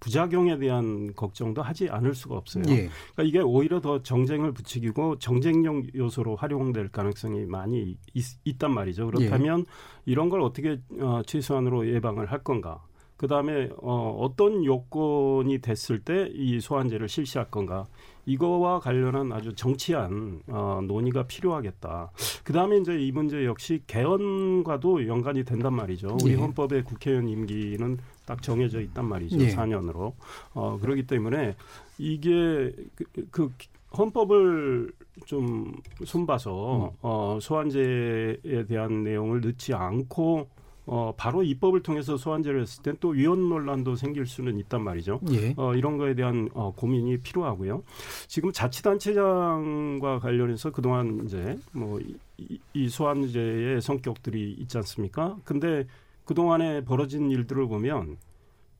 [0.00, 2.64] 부작용에 대한 걱정도 하지 않을 수가 없어요.
[2.68, 2.88] 예.
[3.14, 9.06] 그러니까 이게 오히려 더 정쟁을 부추기고 정쟁용 요소로 활용될 가능성이 많이 있, 단 말이죠.
[9.10, 9.64] 그렇다면 예.
[10.06, 12.82] 이런 걸 어떻게 어, 최소한으로 예방을 할 건가?
[13.20, 17.84] 그 다음에 어, 어떤 요건이 됐을 때 이 소환제를 실시할 건가?
[18.24, 22.12] 이거와 관련한 아주 정치한 어, 논의가 필요하겠다.
[22.44, 26.16] 그 다음에 이제 이 문제 역시 개헌과도 연관이 된단 말이죠.
[26.22, 26.36] 우리 예.
[26.36, 29.38] 헌법의 국회의원 임기는 딱 정해져 있단 말이죠.
[29.38, 29.48] 예.
[29.48, 30.14] 4년으로.
[30.54, 31.56] 어, 그렇기 때문에
[31.98, 33.52] 이게 그, 그
[33.98, 34.92] 헌법을
[35.26, 35.74] 좀
[36.06, 36.96] 손봐서 음.
[37.02, 40.48] 어, 소환제에 대한 내용을 넣지 않고
[40.92, 45.20] 어, 바로 입법을 통해서 소환제를 했을 땐 또 위헌 논란도 생길 수는 있단 말이죠.
[45.30, 45.54] 예.
[45.56, 47.84] 어, 이런 거에 대한 어, 고민이 필요하고요.
[48.26, 52.00] 지금 자치단체장과 관련해서 그동안 이제 뭐
[52.38, 55.36] 이, 이 소환제의 성격들이 있지 않습니까?
[55.44, 55.86] 근데
[56.24, 58.16] 그동안에 벌어진 일들을 보면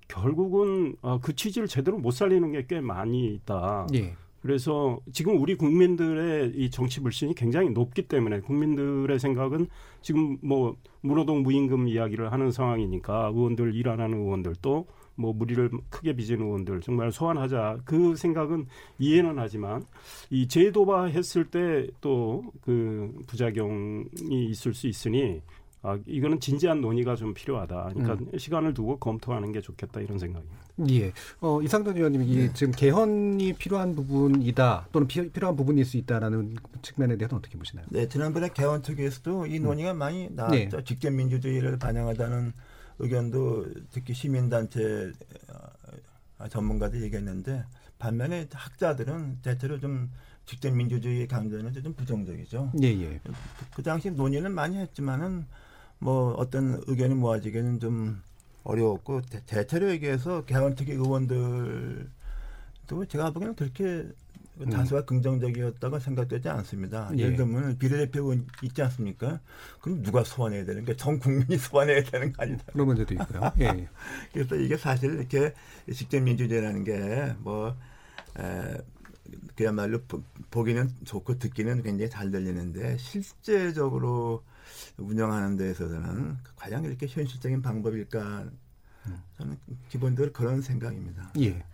[0.09, 3.87] 결국은 어, 그 취지를 제대로 못 살리는 게 꽤 많이 있다.
[3.95, 4.17] 예.
[4.43, 9.67] 그래서 지금 우리 국민들의 이 정치 불신이 굉장히 높기 때문에 국민들의 생각은
[10.03, 16.41] 지금 뭐 문호동 무임금 이야기를 하는 상황이니까 의원들 일안 하는 의원들도 뭐 무리를 크게 빚은
[16.41, 18.67] 의원들 정말 소환하자 그 생각은
[18.99, 19.85] 이해는 하지만
[20.31, 25.41] 이 제도화 했을 때 또 그 부작용이 있을 수 있으니
[25.83, 27.91] 아, 이거는 진지한 논의가 좀 필요하다.
[27.95, 28.39] 그러니까 음.
[28.39, 30.61] 시간을 두고 검토하는 게 좋겠다 이런 생각입니다.
[30.91, 31.13] 예.
[31.41, 32.53] 어, 이상돈 의원님 이 네.
[32.53, 37.87] 지금 개헌이 필요한 부분이다 또는 피, 필요한 부분일 수 있다라는 측면에 대해서 어떻게 보시나요?
[37.89, 39.65] 네, 지난번에 개헌 특위에서도 이 음.
[39.65, 39.99] 논의가 음.
[39.99, 40.77] 많이 나왔죠.
[40.77, 40.85] 네.
[40.85, 42.53] 직접 민주주의를 반영하다는
[42.99, 45.13] 의견도 특히 시민단체
[46.39, 47.65] 어, 전문가들 얘기했는데
[47.99, 50.11] 반면에 학자들은 대체로 좀
[50.45, 52.73] 직접 민주주의 강조는 좀 부정적이죠.
[52.83, 53.21] 예, 예.
[53.23, 53.33] 그,
[53.77, 55.47] 그 당시 논의는 많이 했지만은
[56.01, 58.21] 뭐 어떤 의견이 모아지기는 좀
[58.65, 62.07] 어려웠고 대, 체로 얘기해서 개헌특위 의원들도
[63.09, 64.09] 제가 보기에는 그렇게
[64.61, 64.69] 음.
[64.69, 67.11] 다수가 긍정적이었다고 생각되지 않습니다.
[67.17, 67.29] 예.
[67.29, 69.41] 를 들면 비례대표 있지 않습니까?
[69.81, 72.65] 그럼 누가 소환해야 되는 게 전 국민이 소환해야 되는 거 아니다.
[72.73, 73.53] 그런 문제도 있고요.
[73.61, 73.89] 예.
[74.33, 75.55] 그래서 이게 사실 이렇게
[75.93, 77.77] 직접 민주주의라는 게뭐
[79.55, 80.01] 그야말로
[80.51, 84.43] 보기는 좋고 듣기는 굉장히 잘 들리는데 실제적으로
[84.97, 88.51] 운영하는 데 있어서는 과연 이렇게 현실적인 방법일까
[89.39, 91.33] 저는 기본적으로 그런 생각입니다.
[91.41, 91.65] 예.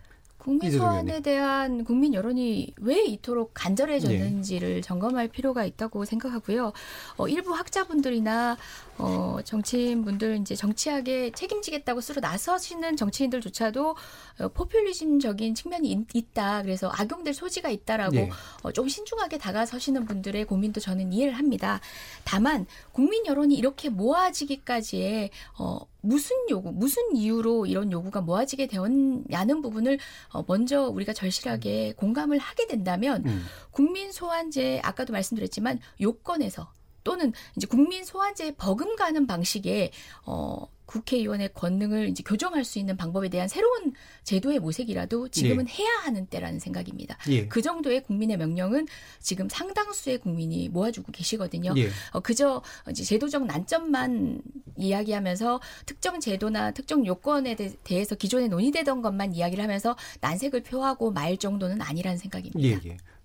[0.47, 1.19] 국민 소환에.
[1.19, 6.71] 대한 국민 여론이 왜 이토록 간절해졌는지를 점검할 필요가 있다고 생각하고요.
[7.17, 8.55] 어, 일부 학자분들이나
[8.97, 13.95] 어, 정치인분들 이제 정치학에 책임지겠다고 쓰러 나서시는 정치인들조차도
[14.39, 18.29] 어, 포퓰리즘적인 측면이 있, 다 그래서 악용될 소지가 있다라고 예.
[18.61, 21.79] 어, 좀 신중하게 다가서시는 분들의 고민도 저는 이해를 합니다.
[22.23, 29.99] 다만 국민 여론이 이렇게 모아지기까지의 어, 무슨 요구, 무슨 이유로 이런 요구가 모아지게 되었냐는 부분을
[30.31, 33.45] 어, 먼저 우리가 절실하게 공감을 하게 된다면 음.
[33.71, 36.71] 국민 소환제 아까도 말씀드렸지만 요건에서
[37.03, 39.91] 또는 이제 국민 소환제에 버금가는 방식의
[40.25, 46.25] 어 국회의원의 권능을 이제 교정할 수 있는 방법에 대한 새로운 제도의 모색이라도 지금은 해야 하는
[46.25, 47.17] 때라는 생각입니다.
[47.29, 47.47] 예.
[47.47, 48.87] 그 정도의 국민의 명령은
[49.19, 51.73] 지금 상당수의 국민이 모아주고 계시거든요.
[51.77, 51.89] 예.
[52.11, 54.41] 어, 그저 이제 제도적 난점만
[54.77, 61.37] 이야기하면서 특정 제도나 특정 요건에 대, 대해서 기존에 논의되던 것만 이야기를 하면서 난색을 표하고 말
[61.37, 62.59] 정도는 아니라는 생각입니다.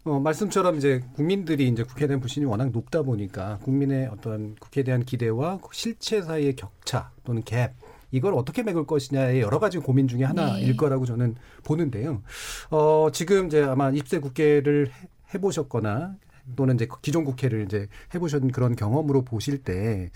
[0.05, 5.05] 어, 말씀처럼 이제 국민들이 이제 국회에 대한 불신이 워낙 높다 보니까 국민의 어떤 국회에 대한
[5.05, 7.71] 기대와 실체 사이의 격차 또는 갭
[8.11, 10.77] 이걸 어떻게 메꿀 것이냐의 여러 가지 고민 중에 하나일 네.
[10.77, 12.23] 거라고 저는 보는데요.
[12.71, 16.17] 어, 지금 이제 아마 입세 국회를 해- 해보셨거나
[16.57, 20.11] 또는 이제 기존 국회를 이제 해보신 그런 경험으로 보실 때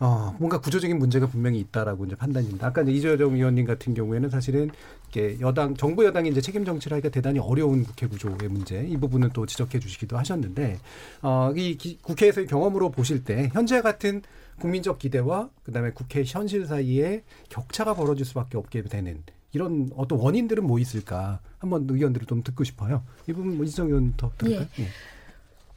[0.00, 2.66] 어, 뭔가 구조적인 문제가 분명히 있다라고 이제 판단입니다.
[2.66, 4.70] 아까 이제 이재정 의원님 같은 경우에는 사실은
[5.08, 9.30] 이게 여당, 정부 여당이 이제 책임 정치를 하기가 대단히 어려운 국회 구조의 문제 이 부분은
[9.32, 10.78] 또 지적해 주시기도 하셨는데
[11.22, 14.22] 어, 이 기- 국회에서의 경험으로 보실 때 현재 같은
[14.58, 20.80] 국민적 기대와 그다음에 국회 현실 사이에 격차가 벌어질 수밖에 없게 되는 이런 어떤 원인들은 뭐
[20.80, 23.04] 있을까 한번 의견들을 좀 듣고 싶어요.
[23.28, 24.66] 이 부분 뭐 이재정 의원 더 들을까요?
[24.80, 24.86] 예.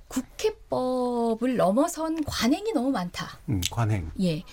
[0.08, 3.40] 국회법을 넘어선 관행이 너무 많다.
[3.50, 4.12] 음, 관행.
[4.22, 4.44] 예.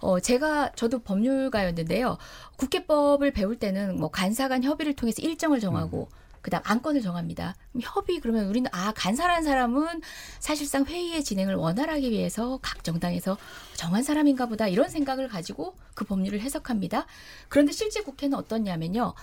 [0.00, 2.18] 어, 제가, 저도 법률가였는데요.
[2.56, 6.08] 국회법을 배울 때는 뭐 간사 간 협의를 통해서 일정을 정하고,
[6.42, 7.54] 그 다음 안건을 정합니다.
[7.72, 10.02] 그럼 협의, 그러면 우리는, 아, 간사라는 사람은
[10.40, 13.38] 사실상 회의의 진행을 원활하기 위해서 각 정당에서
[13.76, 17.06] 정한 사람인가 보다, 이런 생각을 가지고 그 법률을 해석합니다.
[17.48, 19.14] 그런데 실제 국회는 어떻냐면요.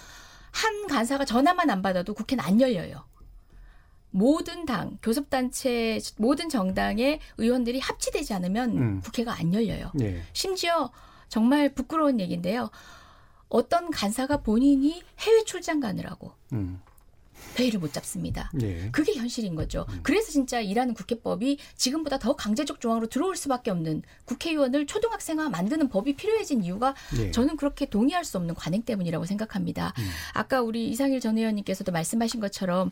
[0.50, 3.06] 한 간사가 전화만 안 받아도 국회는 안 열려요.
[4.12, 9.02] 모든 당, 교섭단체, 모든 정당의 의원들이 합치되지 않으면 음.
[9.02, 9.92] 국회가 안 열려요.
[10.02, 10.22] 예.
[10.34, 10.92] 심지어
[11.30, 12.70] 정말 부끄러운 얘기인데요.
[13.50, 16.82] 어떤 간사가 본인이 해외 출장 가느라고 음.
[17.60, 18.50] 회의를 못 잡습니다.
[18.62, 18.90] 예.
[18.92, 19.86] 그게 현실인 거죠.
[20.04, 26.16] 그래서 진짜 일하는 국회법이 지금보다 더 강제적 조항으로 들어올 수밖에 없는 국회의원을 초등학생화 만드는 법이
[26.16, 27.32] 필요해진 이유가 예.
[27.32, 29.94] 저는 그렇게 동의할 수 없는 관행 때문이라고 생각합니다.
[30.34, 32.92] 아까 우리 이상일 전 의원님께서도 말씀하신 것처럼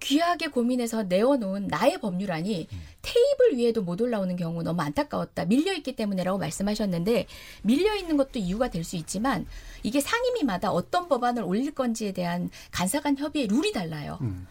[0.00, 2.66] 귀하게 고민해서 내어놓은 나의 법률안이
[3.02, 5.44] 테이블 위에도 못 올라오는 경우 너무 안타까웠다.
[5.44, 7.26] 밀려있기 때문에라고 말씀하셨는데
[7.62, 9.46] 밀려있는 것도 이유가 될 수 있지만
[9.82, 14.18] 이게 상임위마다 어떤 법안을 올릴 건지에 대한 간사간 협의의 룰이 달라 요.
[14.20, 14.46] 음.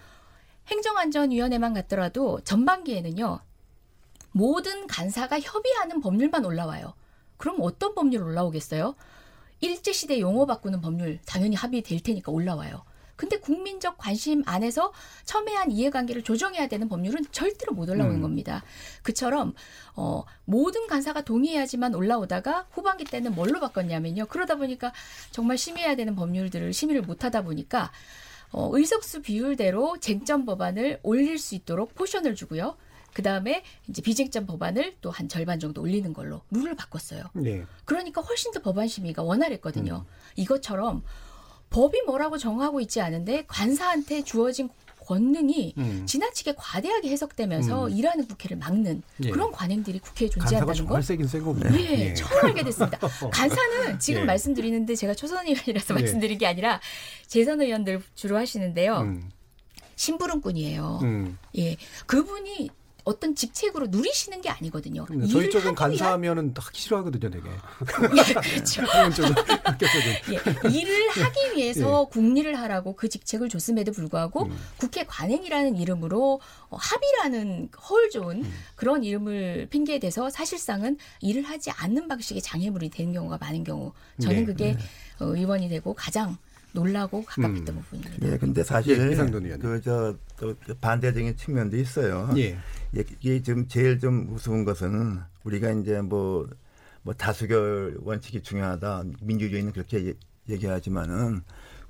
[0.67, 3.39] 행정안전위원회만 갔더라도 전반기에는요.
[4.31, 6.93] 모든 간사가 협의하는 법률만 올라와요.
[7.37, 8.95] 그럼 어떤 법률 올라오겠어요?
[9.61, 12.83] 일제시대 용어 바꾸는 법률 당연히 합의될 테니까 올라와요.
[13.19, 14.93] 근데 국민적 관심 안에서
[15.25, 18.21] 첨예한 이해관계를 조정해야 되는 법률은 절대로 못 올라오는 음.
[18.21, 18.63] 겁니다.
[19.03, 19.53] 그처럼
[19.93, 24.27] 어, 모든 간사가 동의해야지만 올라오다가 후반기 때는 뭘로 바꿨냐면요.
[24.27, 24.93] 그러다 보니까
[25.31, 27.91] 정말 심의해야 되는 법률들을 심의를 못하다 보니까
[28.51, 32.75] 어, 의석수 비율대로 쟁점 법안을 올릴 수 있도록 포션을 주고요.
[33.13, 37.23] 그 다음에 이제 비쟁점 법안을 또 한 절반 정도 올리는 걸로 룰을 바꿨어요.
[37.45, 37.65] 예.
[37.85, 40.05] 그러니까 훨씬 더 법안 심의가 원활했거든요.
[40.35, 41.03] 이것처럼
[41.69, 44.69] 법이 뭐라고 정하고 있지 않은데 간사한테 주어진
[45.09, 46.05] 권능이 음.
[46.05, 47.91] 지나치게 과대하게 해석되면서 음.
[47.91, 49.29] 일하는 국회를 막는 예.
[49.31, 51.01] 그런 관행들이 국회에 존재한다는 거.
[51.01, 51.75] 세긴 센 거군요.
[51.79, 52.99] 예, 처음 알게 됐습니다.
[53.33, 54.25] 간사는 지금 예.
[54.25, 55.99] 말씀드리는데 제가 초선 의원이라서 예.
[55.99, 56.79] 말씀드린 게 아니라
[57.25, 58.99] 재선 의원들 주로 하시는데요.
[58.99, 59.31] 음.
[59.95, 60.99] 심부름꾼이에요.
[61.01, 61.39] 음.
[61.57, 62.69] 예, 그분이
[63.03, 65.05] 어떤 직책으로 누리시는 게 아니거든요.
[65.31, 67.49] 저희 쪽은 간사하면은 하기 싫어하거든요, 되게.
[67.49, 68.83] 예, 그렇죠.
[70.31, 74.57] 예, 일을 하기 위해서 국리를 하라고 그 직책을 줬음에도 불구하고 음.
[74.77, 77.69] 국회 관행이라는 이름으로 어, 합의라는
[78.11, 78.53] 좋은 음.
[78.75, 84.39] 그런 이름을 핑계에 대서 사실상은 일을 하지 않는 방식의 장애물이 되는 경우가 많은 경우 저는
[84.39, 84.45] 네.
[84.45, 84.77] 그게
[85.19, 86.37] 어, 의원이 되고 가장
[86.71, 87.81] 놀라고 가깝던 음.
[87.81, 88.27] 부분입니다.
[88.27, 89.57] 예, 근데 사실 예.
[89.57, 92.29] 그저 또 반대적인 측면도 있어요.
[92.37, 92.57] 예.
[92.95, 96.47] 예, 이게 지금 제일 좀 우스운 것은 우리가 이제 뭐,
[97.01, 99.03] 뭐 다수결 원칙이 중요하다.
[99.21, 100.13] 민주주의는 그렇게 예-
[100.49, 101.41] 얘기하지만은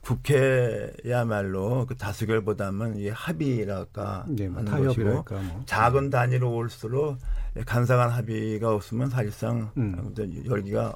[0.01, 5.63] 국회야말로 그 다수결보다는 이 합의랄까 예, 뭐 하는 것이고 타협이랄까 뭐.
[5.65, 7.17] 작은 단위로 올수록
[7.65, 10.13] 간사간 합의가 없으면 사실상 음.
[10.45, 10.95] 열기가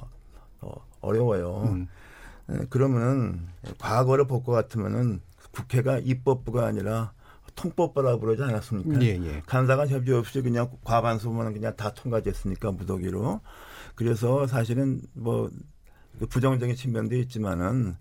[0.60, 1.64] 어, 어려워요.
[1.68, 1.86] 음.
[2.50, 3.46] 예, 그러면은
[3.78, 5.20] 과거를 볼 것 같으면은
[5.52, 7.12] 국회가 입법부가 아니라
[7.54, 9.00] 통법부라 부르지 않았습니까?
[9.02, 9.42] 예, 예.
[9.46, 13.40] 간사간 협의 없이 그냥 과반수만 그냥 다 통과됐으니까 무더기로.
[13.94, 15.50] 그래서 사실은 뭐
[16.28, 17.96] 부정적인 측면도 있지만은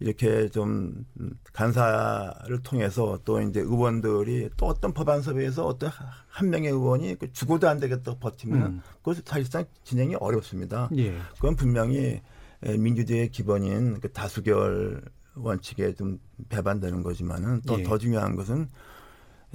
[0.00, 1.06] 이렇게 좀
[1.52, 5.90] 간사를 통해서 또 이제 의원들이 또 어떤 법안 섭외에서 어떤
[6.28, 8.82] 한 명의 의원이 그 죽어도 안 되겠다 버티면 음.
[9.02, 10.90] 그것 사실상 진행이 어렵습니다.
[10.96, 11.16] 예.
[11.36, 12.20] 그건 분명히
[12.62, 15.02] 민주주의의 기본인 그 다수결
[15.34, 17.82] 원칙에 좀 배반되는 거지만은 또 예.
[17.82, 18.68] 더 중요한 것은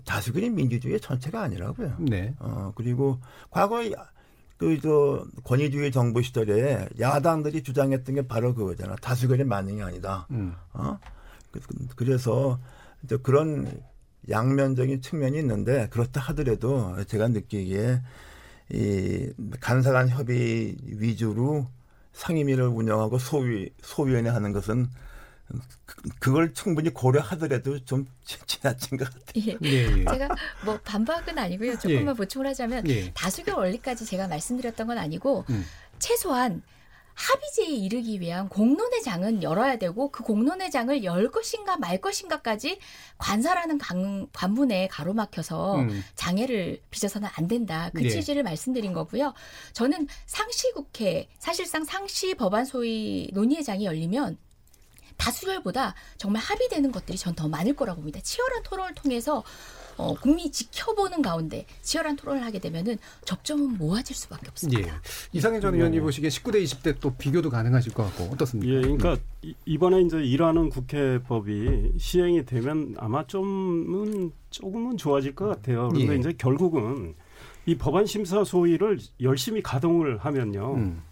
[0.05, 1.95] 다수결이 민주주의 전체가 아니라고요.
[1.99, 2.33] 네.
[2.39, 3.91] 어 그리고 과거에
[4.57, 8.95] 그저 권위주의 정부 시절에 야당들이 주장했던 게 바로 그거잖아.
[8.97, 10.27] 다수결이 만능이 아니다.
[10.31, 10.53] 음.
[10.73, 10.99] 어?
[11.51, 11.59] 그-
[11.95, 12.59] 그래서
[13.03, 13.81] 이제 그런
[14.29, 18.01] 양면적인 측면이 있는데 그렇다 하더라도 제가 느끼기에
[18.71, 21.65] 이 간사간 협의 위주로
[22.13, 24.87] 상임위를 운영하고 소위 소위원회 하는 것은
[25.85, 29.25] 그- 그걸 충분히 고려하더라도 좀 지- 지나친 것 같아요.
[29.35, 29.57] 예.
[29.63, 30.05] 예, 예.
[30.05, 30.29] 제가
[30.63, 31.77] 뭐 반박은 아니고요.
[31.77, 32.13] 조금만 예.
[32.13, 33.11] 보충을 하자면 예.
[33.13, 35.65] 다수결 원리까지 제가 말씀드렸던 건 아니고 음.
[35.99, 36.61] 최소한
[37.13, 42.79] 합의제에 이르기 위한 공론회장은 열어야 되고 그 공론회장을 열 것인가 말 것인가까지
[43.17, 46.03] 관사라는 관, 관문에 가로막혀서 음.
[46.15, 47.89] 장애를 빚어서는 안 된다.
[47.93, 48.09] 그 예.
[48.09, 49.33] 취지를 말씀드린 거고요.
[49.73, 54.37] 저는 상시국회 사실상 상시 법안 소위 논의회장이 열리면
[55.17, 58.19] 다수결보다 정말 합의되는 것들이 전 더 많을 거라고 봅니다.
[58.21, 59.43] 치열한 토론을 통해서
[60.01, 64.49] 어, 국민이 지켜보는 가운데 치열한 토론을 하게 되면은 접점은 모아질 수밖에 예.
[64.49, 65.01] 없습니다.
[65.31, 68.73] 이상현 전 의원님 보시기에 19대 20대 또 비교도 가능하실 것 같고 어떻습니까?
[68.73, 69.17] 예, 그러니까 음.
[69.43, 75.89] 이- 이번에 이제 일하는 국회법이 시행이 되면 아마 좀은 조금은 좋아질 것 같아요.
[75.89, 76.17] 그런데 예.
[76.17, 77.13] 이제 결국은
[77.67, 80.73] 이 법안 심사 소위를 열심히 가동을 하면요.
[80.77, 81.03] 음.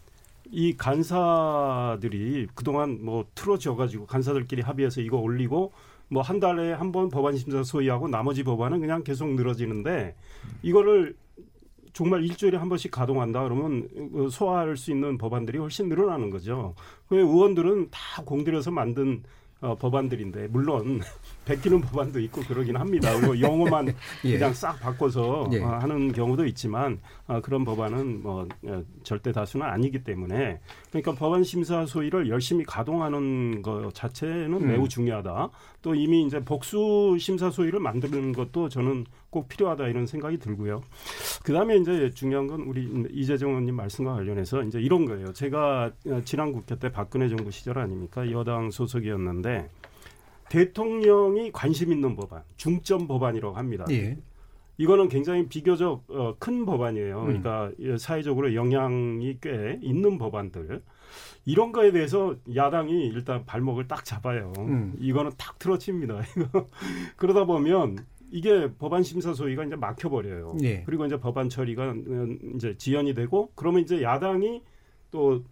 [0.51, 5.71] 이 간사들이 그동안 뭐 틀어져 가지고 간사들끼리 합의해서 이거 올리고
[6.09, 10.15] 뭐 한 달에 한 번 법안 심사 소위하고 나머지 법안은 그냥 계속 늘어지는데
[10.63, 11.15] 이거를
[11.93, 16.75] 정말 일주일에 한 번씩 가동한다 그러면 그 소화할 수 있는 법안들이 훨씬 늘어나는 거죠.
[17.07, 19.23] 그 의원들은 다 공들여서 만든
[19.61, 21.01] 어, 법안들인데 물론
[21.45, 23.15] 베끼는 법안도 있고 그러긴 합니다.
[23.15, 23.87] 그리고 영어만
[24.25, 24.33] 예.
[24.33, 25.61] 그냥 싹 바꿔서 예.
[25.61, 31.43] 어, 하는 경우도 있지만 어, 그런 법안은 뭐 어, 절대 다수는 아니기 때문에 그러니까 법안
[31.43, 34.67] 심사 소위를 열심히 가동하는 것 자체는 음.
[34.67, 35.49] 매우 중요하다.
[35.81, 40.81] 또 이미 이제 복수 심사 소위를 만드는 것도 저는 꼭 필요하다 이런 생각이 들고요.
[41.43, 45.31] 그 다음에 이제 중요한 건 우리 이재정 의원님 말씀과 관련해서 이제 이런 거예요.
[45.33, 48.29] 제가 어, 지난 국회 때 박근혜 정부 시절 아닙니까?
[48.31, 49.69] 여당 소속이었는데
[50.49, 53.85] 대통령이 관심 있는 법안, 중점 법안이라고 합니다.
[53.91, 54.17] 예.
[54.77, 57.19] 이거는 굉장히 비교적 어, 큰 법안이에요.
[57.19, 57.25] 음.
[57.25, 60.81] 그러니까 예, 사회적으로 영향이 꽤 있는 법안들.
[61.45, 64.53] 이런 거에 대해서 야당이 일단 발목을 딱 잡아요.
[64.57, 64.95] 음.
[64.99, 66.21] 이거는 탁 틀어칩니다.
[66.37, 66.67] 이거
[67.17, 67.97] 그러다 보면
[68.31, 70.57] 이게 법안 심사 소위가 이제 막혀버려요.
[70.63, 70.83] 예.
[70.85, 74.61] 그리고 이제 법안 처리가 음, 이제 지연이 되고 그러면 이제 야당이
[75.11, 75.43] 또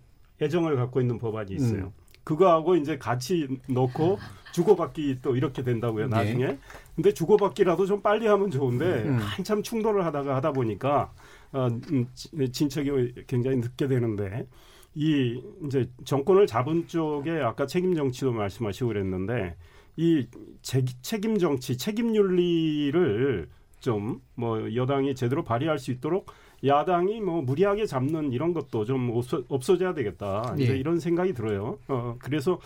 [0.42, 1.86] 애정을 갖고 있는 법안이 있어요.
[1.86, 1.92] 음.
[2.32, 4.20] 그거하고 이제 같이 넣고
[4.52, 6.16] 주고받기 또 이렇게 된다고요 네.
[6.18, 6.58] 나중에.
[6.94, 9.18] 근데 주고받기라도 좀 빨리 하면 좋은데 음.
[9.20, 11.14] 한참 충돌을 하다가 하다 보니까
[11.54, 14.46] 어, 음, 지- 진척이 굉장히 늦게 되는데
[14.94, 19.56] 이 이제 정권을 잡은 쪽에 아까 책임 정치도 말씀하시고 그랬는데
[19.96, 20.28] 이
[20.62, 23.48] 제- 책임 정치, 책임 윤리를
[23.80, 26.32] 좀 뭐 여당이 제대로 발휘할 수 있도록
[26.66, 30.56] 야당이 뭐 무리하게 잡는 이런 것도 좀 없어, 없어져야 되겠다.
[30.58, 30.78] 이제 예.
[30.78, 31.78] 이런 생각이 들어요.
[31.88, 32.60] 어, 그래서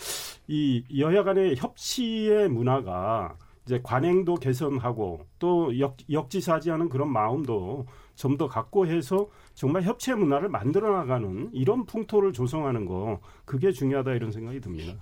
[0.47, 8.47] 이 여야 간의 협치의 문화가 이제 관행도 개선하고 또 역, 역지사지하는 그런 마음도 좀 더
[8.47, 14.59] 갖고 해서 정말 협치의 문화를 만들어 나가는 이런 풍토를 조성하는 거 그게 중요하다 이런 생각이
[14.61, 14.93] 듭니다.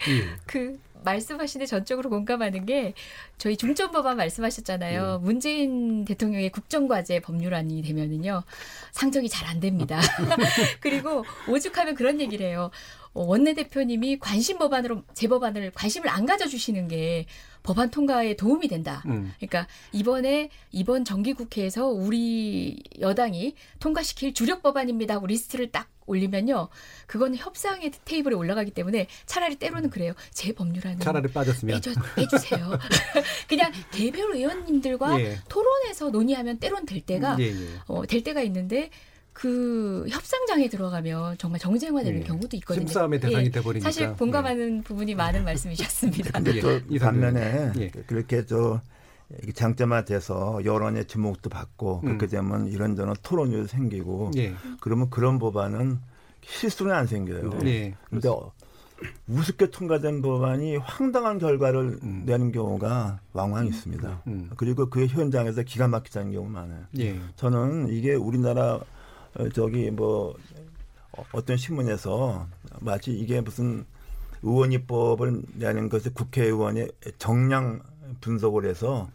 [0.47, 2.93] 그 말씀하시는데 전적으로 공감하는 게
[3.37, 5.19] 저희 중점 법안 말씀하셨잖아요.
[5.21, 8.43] 문재인 대통령의 국정과제 법률안이 되면은요
[8.91, 9.99] 상정이 잘 안 됩니다.
[10.79, 12.69] 그리고 오죽하면 그런 얘기를 해요.
[13.13, 17.25] 어, 원내대표님이 관심 법안으로 제 법안을 관심을 안 가져주시는 게
[17.63, 19.03] 법안 통과에 도움이 된다.
[19.05, 19.33] 음.
[19.37, 26.69] 그러니까 이번에 이번 정기국회에서 우리 여당이 통과시킬 주력 법안입니다 하고 리스트를 딱 올리면요.
[27.05, 30.13] 그건 협상의 테이블에 올라가기 때문에 차라리 때로는 그래요.
[30.31, 31.79] 제 법률안은 차라리 빠졌으면.
[31.79, 32.71] 빼줘, 빼주세요.
[33.47, 35.39] 그냥 개별 의원님들과 예.
[35.47, 37.67] 토론해서 논의하면 때론 될 때가 예, 예.
[37.85, 38.89] 어, 될 때가 있는데
[39.39, 42.23] 그 협상장에 들어가면 정말 정쟁화되는 예.
[42.25, 42.85] 경우도 있거든요.
[42.85, 43.49] 심싸움의 대상이 예.
[43.49, 43.89] 돼버리니까.
[43.89, 46.41] 사실 공감하는 부분이 많은 말씀이셨습니다.
[46.45, 47.87] 예, 또 이상민 반면에 예.
[47.87, 48.81] 그렇게 저
[49.53, 52.27] 장점화돼서 여론의 주목도 받고 그렇게 음.
[52.27, 54.53] 되면 이런저런 토론이 생기고 예.
[54.81, 55.99] 그러면 그런 법안은
[56.41, 57.59] 실수는 안 생겨요.
[57.63, 57.95] 예.
[58.09, 58.51] 근데 어,
[59.29, 62.23] 우습게 통과된 법안이 황당한 결과를 음.
[62.25, 64.23] 내는 경우가 왕왕 있습니다.
[64.27, 64.49] 음.
[64.57, 66.83] 그리고 그 현장에서 기가 막히다는 경우 많아요.
[66.99, 67.17] 예.
[67.37, 68.98] 저는 이게 우리나라 어,
[69.53, 70.35] 저기 뭐
[71.17, 72.47] 어, 어떤 신문에서
[72.79, 73.85] 마치 이게 무슨
[74.41, 77.81] 의원 입법을 내는 것을 국회의원의 정량
[78.21, 79.09] 분석을 해서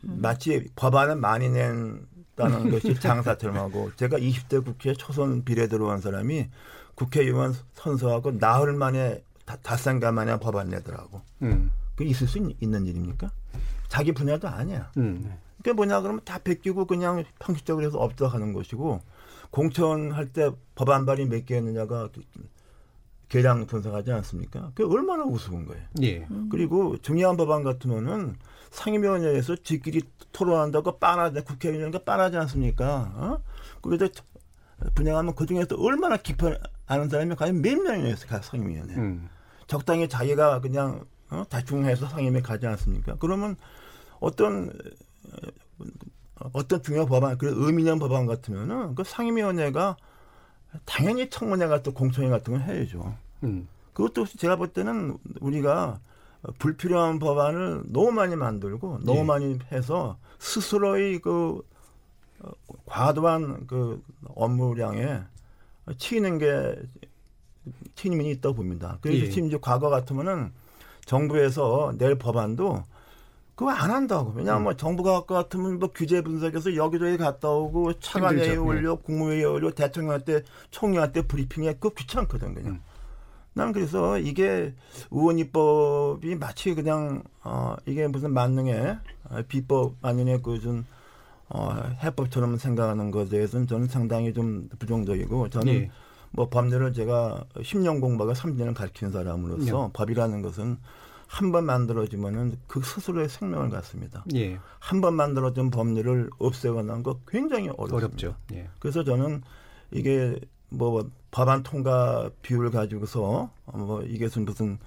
[0.00, 6.48] 마치 법안을 많이 낸다는 것이 장사처럼 하고 제가 20대 국회 초선 비례 들어온 사람이
[6.94, 11.20] 국회의원 선서하고 나흘 만에 다, 닷산가 마냥 법안 내더라고.
[11.42, 11.70] 음.
[11.96, 13.30] 그 있을 수 있, 는 일입니까?
[13.88, 14.90] 자기 분야도 아니야.
[14.96, 15.34] 음.
[15.58, 19.00] 그게 뭐냐 그러면 다 베끼고 그냥 형식적으로 해서 없어가는 것이고
[19.50, 22.08] 공천 할 때 법안 발의 몇개 했느냐가
[23.28, 24.72] 계량 분석하지 않습니까?
[24.74, 25.82] 그게 얼마나 우스운 거예요.
[26.02, 26.26] 예.
[26.50, 28.36] 그리고 중요한 법안 같으면은
[28.70, 33.12] 상임위원회에서 지끼리 토론한다고 빠나지 국회의원과 빠나지 않습니까?
[33.14, 33.42] 어?
[33.82, 34.08] 그래도
[34.94, 36.44] 분양하면 그 중에서 얼마나 깊이
[36.86, 37.70] 아는 사람이 과연 몇
[38.06, 38.94] 있어요, 상임위원회.
[38.96, 39.28] 음.
[39.66, 41.44] 적당히 자기가 그냥 어?
[41.48, 43.16] 대충 해서 상임위에 가지 않습니까?
[43.20, 43.56] 그러면
[44.18, 44.72] 어떤
[46.40, 49.96] 어, 어떤 중요한 법안, 그 의미 있는 법안 같으면은 그 상임위원회가
[50.84, 53.14] 당연히 청문회 같은 공청회 같은 걸 해야죠.
[53.44, 53.68] 음.
[53.92, 56.00] 그것도 제가 볼 때는 우리가
[56.58, 59.24] 불필요한 법안을 너무 많이 만들고 너무 예.
[59.24, 61.60] 많이 해서 스스로의 그
[62.40, 62.50] 어,
[62.86, 64.02] 과도한 그
[64.34, 65.20] 업무량에
[65.98, 66.76] 치이는 게
[67.94, 68.98] 책임이 있다고 봅니다.
[69.02, 69.30] 그래서 예.
[69.30, 70.52] 심지어 과거 같으면은
[71.04, 72.84] 정부에서 낼 법안도
[73.60, 74.32] 그거 안 한다고.
[74.34, 74.64] 왜냐하면 음.
[74.64, 78.64] 뭐 정부가 갖고 같으면 뭐 규제 분석해서 여기저기 갔다 오고 차관회의 힘들죠.
[78.64, 82.72] 올려 국무회의 올려 대통령한테 총리한테 브리핑해 그거 귀찮거든 그냥.
[82.72, 82.80] 음.
[83.52, 84.74] 난 그래서 이게
[85.10, 90.86] 의원 입법이 마치 그냥 어 이게 무슨 만능의 어, 비법 아니네 그좀
[91.50, 95.90] 어 해법처럼 생각하는 것에 대해서는 저는 상당히 좀 부정적이고 저는 예.
[96.30, 99.92] 뭐 법률을 제가 10년 공부하고 3년을 가르치는 사람으로서 예.
[99.92, 100.78] 법이라는 것은
[101.32, 104.24] 한 번 만들어지면은 그 스스로의 생명을 갖습니다.
[104.34, 104.58] 예.
[104.80, 107.96] 한번 만들어진 법률을 없애거나 하는 거 굉장히 어렵습니다.
[107.96, 108.36] 어렵죠.
[108.52, 108.68] 예.
[108.80, 109.42] 그래서 저는
[109.92, 114.78] 이게 뭐 법안 통과 비율을 가지고서 뭐 이게 무슨 무슨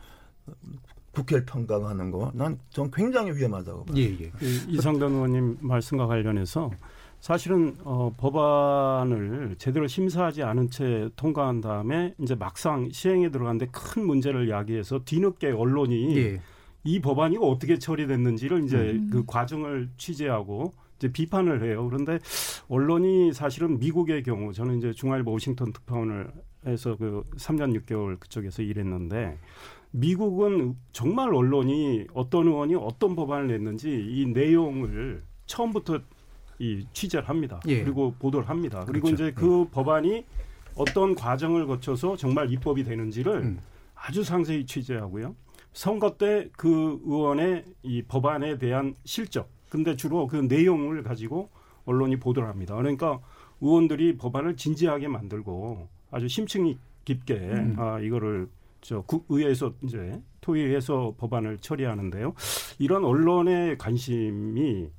[1.13, 3.97] 국회를 평가하는 거 난 전 굉장히 위험하다고 봐요.
[3.97, 4.29] 예, 예.
[4.31, 6.71] 그 이상돈 의원님 말씀과 관련해서
[7.23, 14.49] 사실은 어, 법안을 제대로 심사하지 않은 채 통과한 다음에 이제 막상 시행에 들어갔는데 큰 문제를
[14.49, 16.41] 야기해서 뒤늦게 언론이 예.
[16.83, 19.09] 이 법안이 어떻게 처리됐는지를 이제 음.
[19.09, 21.87] 그 과정을 취재하고 이제 비판을 해요.
[21.89, 22.19] 그런데
[22.67, 26.29] 언론이 사실은 미국의 경우 저는 이제 중앙일보 워싱턴 특파원을
[26.65, 29.37] 해서 그 3년 6개월 그쪽에서 일했는데
[29.91, 36.01] 미국은 정말 언론이 어떤 의원이 어떤 법안을 냈는지 이 내용을 처음부터
[36.59, 37.59] 이 취재를 합니다.
[37.67, 37.83] 예.
[37.83, 38.83] 그리고 보도를 합니다.
[38.85, 39.23] 그리고 그렇죠.
[39.23, 40.25] 이제 그 법안이
[40.75, 43.59] 어떤 과정을 거쳐서 정말 입법이 되는지를 음.
[43.95, 45.35] 아주 상세히 취재하고요.
[45.73, 51.49] 선거 때 그 의원의 이 법안에 대한 실적, 근데 주로 그 내용을 가지고
[51.85, 52.75] 언론이 보도를 합니다.
[52.75, 53.19] 그러니까
[53.61, 57.75] 의원들이 법안을 진지하게 만들고 아주 심층이 깊게 음.
[57.77, 58.47] 아 이거를
[58.81, 62.33] 저 국의회에서 이제 토의해서 법안을 처리하는데요.
[62.79, 64.89] 이런 언론의 관심이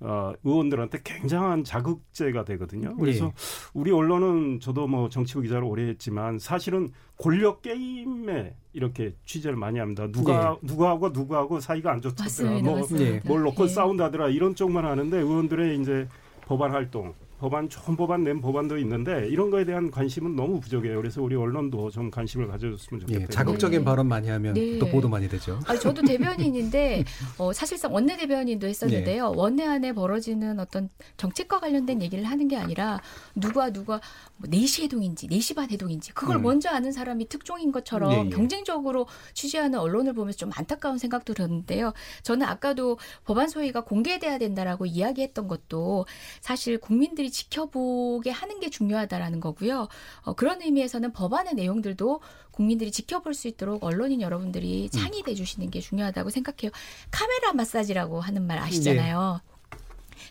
[0.00, 2.94] 어, 의원들한테 굉장한 자극제가 되거든요.
[2.96, 3.30] 그래서 예.
[3.72, 10.06] 우리 언론은 저도 뭐 정치부 기자를 오래 했지만 사실은 권력 게임에 이렇게 취재를 많이 합니다.
[10.10, 12.24] 누가 누구하고 누구하고 사이가 안 좋다더라.
[12.24, 12.70] 맞습니다.
[12.70, 13.10] 뭐 맞습니다.
[13.10, 13.20] 예.
[13.24, 13.68] 뭘 놓고 예.
[13.68, 16.08] 싸운다더라 이런 쪽만 하는데 의원들의 이제
[16.46, 17.14] 법안 활동,
[17.44, 20.96] 법안 좋은 법안 낸 법안도 있는데 이런 거에 대한 관심은 너무 부족해요.
[20.96, 23.22] 그래서 우리 언론도 좀 관심을 가져줬으면 좋겠어요.
[23.24, 23.26] 예.
[23.26, 23.84] 자극적인 네.
[23.84, 24.78] 발언 많이 하면 네.
[24.78, 25.60] 또 보도 많이 되죠.
[25.66, 27.04] 아니, 저도 대변인인데
[27.36, 29.30] 어, 사실상 원내 대변인도 했었는데요.
[29.30, 29.36] 네.
[29.36, 30.88] 원내 안에 벌어지는 어떤
[31.18, 32.98] 정책과 관련된 얘기를 하는 게 아니라
[33.34, 34.00] 누가 누가
[34.36, 36.42] 뭐 4시 해동인지 4시 반 해동인지 그걸 음.
[36.42, 38.28] 먼저 아는 사람이 특종인 것처럼 예, 예.
[38.30, 41.92] 경쟁적으로 취재하는 언론을 보면서 좀 안타까운 생각도 들었는데요.
[42.22, 46.06] 저는 아까도 법안 소위가 공개돼야 된다라고 이야기했던 것도
[46.40, 49.88] 사실 국민들이 지켜보게 하는 게 중요하다라는 거고요.
[50.22, 52.20] 어, 그런 의미에서는 법안의 내용들도
[52.50, 56.70] 국민들이 지켜볼 수 있도록 언론인 여러분들이 창의돼 주시는 게 중요하다고 생각해요.
[57.10, 59.40] 카메라 마사지라고 하는 말 아시잖아요.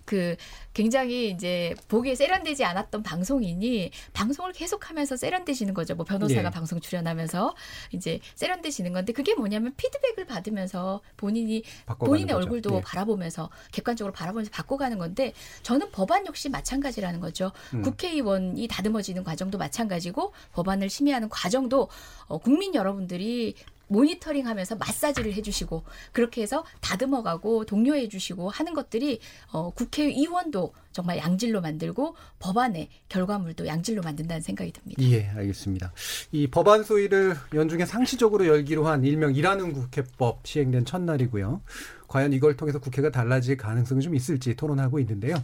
[0.05, 0.35] 그
[0.73, 5.95] 굉장히 이제 보기에 세련되지 않았던 방송인이 방송을 계속하면서 세련되시는 거죠.
[5.95, 6.49] 뭐 변호사가 네.
[6.49, 7.55] 방송 출연하면서
[7.91, 11.63] 이제 세련되시는 건데 그게 뭐냐면 피드백을 받으면서 본인이
[11.99, 12.37] 본인의 거죠.
[12.37, 12.81] 얼굴도 예.
[12.81, 17.51] 바라보면서 객관적으로 바라보면서 바꿔가는 건데 저는 법안 역시 마찬가지라는 거죠.
[17.73, 17.81] 음.
[17.81, 21.89] 국회의원이 다듬어지는 과정도 마찬가지고 법안을 심의하는 과정도
[22.27, 23.55] 어, 국민 여러분들이
[23.87, 29.19] 모니터링 하면서 마사지를 해주시고 그렇게 해서 다듬어가고 독려해주시고 하는 것들이
[29.51, 35.01] 어, 국회의원도 정말 양질로 만들고 법안의 결과물도 양질로 만든다는 생각이 듭니다.
[35.03, 35.91] 예, 알겠습니다.
[36.31, 41.61] 이 법안 소위를 연중에 상시적으로 열기로 한 일명 일하는 국회법 시행된 첫날이고요.
[42.07, 45.35] 과연 이걸 통해서 국회가 달라질 가능성이 좀 있을지 토론하고 있는데요.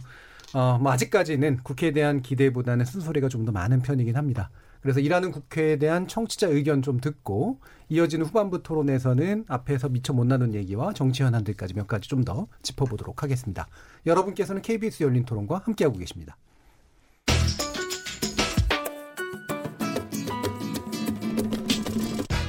[0.52, 4.50] 어, 뭐 아직까지는 국회에 대한 기대보다는 쓴소리가 좀 더 많은 편이긴 합니다.
[4.80, 7.58] 그래서 일하는 국회에 대한 청취자 의견 좀 듣고
[7.88, 13.22] 이어지는 후반부 토론에서는 앞에서 미처 못 나눈 얘기와 정치 현안들까지 몇 가지 좀 더 짚어보도록
[13.22, 13.66] 하겠습니다.
[14.04, 16.36] 여러분께서는 KBS 열린 토론과 함께하고 계십니다.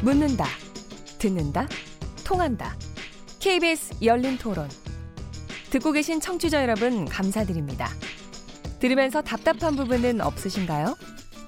[0.04, 0.46] 묻는다,
[1.20, 1.68] 듣는다,
[2.26, 2.76] 통한다.
[3.40, 4.68] KBS 열린 토론.
[5.70, 7.88] 듣고 계신 청취자 여러분 감사드립니다.
[8.80, 10.96] 들으면서 답답한 부분은 없으신가요?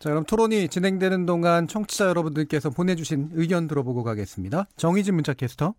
[0.00, 4.64] 자, 그럼 토론이 진행되는 동안 청취자 여러분들께서 보내주신 의견 들어보고 가겠습니다.
[4.76, 5.74] 정희진 문자캐스터.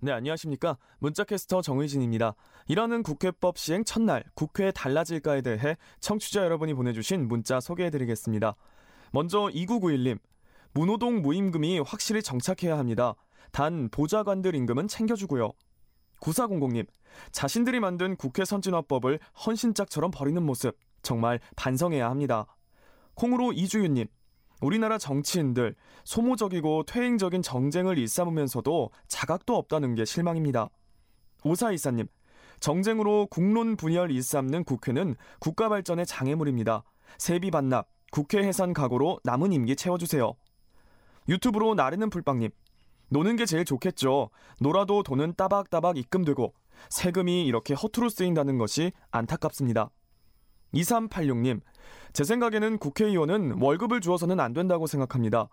[0.00, 0.78] 네, 안녕하십니까.
[1.00, 2.34] 문자캐스터 정의진입니다.
[2.66, 8.56] 일하는 국회법 시행 첫날 국회 달라질까에 대해 청취자 여러분이 보내주신 문자 소개해드리겠습니다.
[9.12, 10.18] 먼저 2991님.
[10.72, 13.16] 문호동 무임금이 확실히 정착해야 합니다.
[13.52, 15.52] 단 보좌관들 임금은 챙겨주고요.
[16.22, 16.86] 9400님.
[17.32, 22.46] 자신들이 만든 국회 선진화법을 헌신짝처럼 버리는 모습 정말 반성해야 합니다.
[23.16, 24.06] 콩으로 이주윤님.
[24.62, 30.70] 우리나라 정치인들 소모적이고 퇴행적인 정쟁을 일삼으면서도 자각도 없다는 게 실망입니다.
[31.44, 32.06] 오사이사님.
[32.60, 36.84] 정쟁으로 국론 분열 일삼는 국회는 국가 발전의 장애물입니다.
[37.18, 40.34] 세비 반납, 국회 해산 각오로 남은 임기 채워주세요.
[41.28, 42.50] 유튜브로 나르는 풀빵님.
[43.10, 44.30] 노는 게 제일 좋겠죠.
[44.60, 46.54] 놀아도 돈은 따박따박 입금되고
[46.88, 49.90] 세금이 이렇게 허투루 쓰인다는 것이 안타깝습니다.
[50.76, 51.60] 2386님.
[52.12, 55.48] 제 생각에는 국회의원은 월급을 주어서는 안 된다고 생각합니다.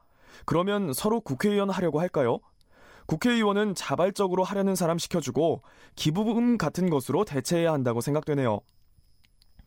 [0.46, 2.40] 그러면 서로 국회의원 하려고 할까요?
[3.06, 5.62] 국회의원은 자발적으로 하려는 사람 시켜주고
[5.96, 8.62] 기부금 같은 것으로 대체해야 한다고 생각되네요.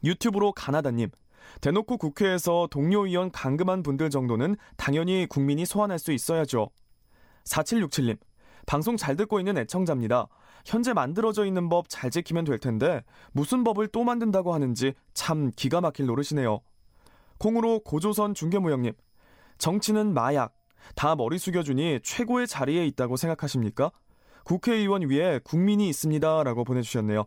[0.05, 1.11] 유튜브로 가나다님.
[1.61, 6.71] 대놓고 국회에서 동료 의원 감금한 분들 정도는 당연히 국민이 소환할 수 있어야죠.
[7.45, 8.19] 4767님.
[8.67, 10.27] 방송 잘 듣고 있는 애청자입니다.
[10.67, 15.81] 현재 만들어져 있는 법 잘 지키면 될 텐데 무슨 법을 또 만든다고 하는지 참 기가
[15.81, 16.61] 막힐 노릇이네요.
[17.39, 18.93] 콩으로 고조선 중계무영님.
[19.59, 20.55] 정치는 마약.
[20.97, 23.93] 다 머리 숙여주니 최고의 자리에 있다고 생각하십니까?
[24.45, 26.43] 국회의원 위에 국민이 있습니다.
[26.43, 27.27] 라고 보내주셨네요.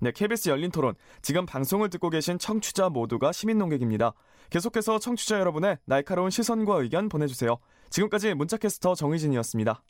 [0.00, 0.94] 네, KBS 열린 토론.
[1.22, 4.12] 지금 방송을 듣고 계신 청취자 모두가 시민 농객입니다.
[4.50, 7.56] 계속해서 청취자 여러분의 날카로운 시선과 의견 보내주세요.
[7.90, 9.82] 지금까지 문자캐스터 정의진이었습니다.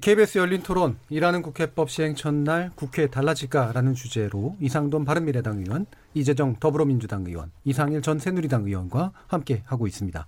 [0.00, 5.84] KBS 열린 토론, 일하는 국회법 시행 첫날 국회 달라질까라는 주제로 이상돈 바른미래당 의원,
[6.14, 10.26] 이재정 더불어민주당 의원, 이상일 전 새누리당 의원과 함께 하고 있습니다.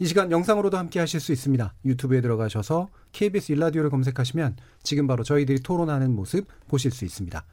[0.00, 1.74] 이 시간 영상으로도 함께 하실 수 있습니다.
[1.84, 7.44] 유튜브에 들어가셔서 KBS 일라디오를 검색하시면 지금 바로 저희들이 토론하는 모습 보실 수 있습니다.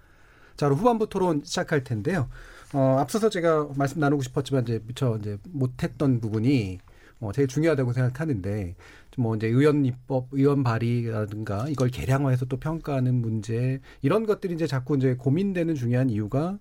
[0.57, 2.27] 자, 그럼 후반부 토론 시작할 텐데요.
[2.73, 6.79] 어, 앞서서 제가 말씀 나누고 싶었지만 이제 미처 이제 못했던 부분이
[7.21, 8.75] 어, 제일 중요하다고 생각하는데
[9.17, 14.97] 뭐 이제 의원 입법, 의원 발의라든가 이걸 개량화해서 또 평가하는 문제 이런 것들이 이제 자꾸
[14.97, 16.57] 이제 고민되는 중요한 이유가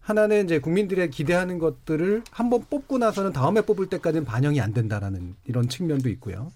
[0.00, 5.68] 하나는 이제 국민들의 기대하는 것들을 한번 뽑고 나서는 다음에 뽑을 때까지는 반영이 안 된다라는 이런
[5.68, 6.50] 측면도 있고요.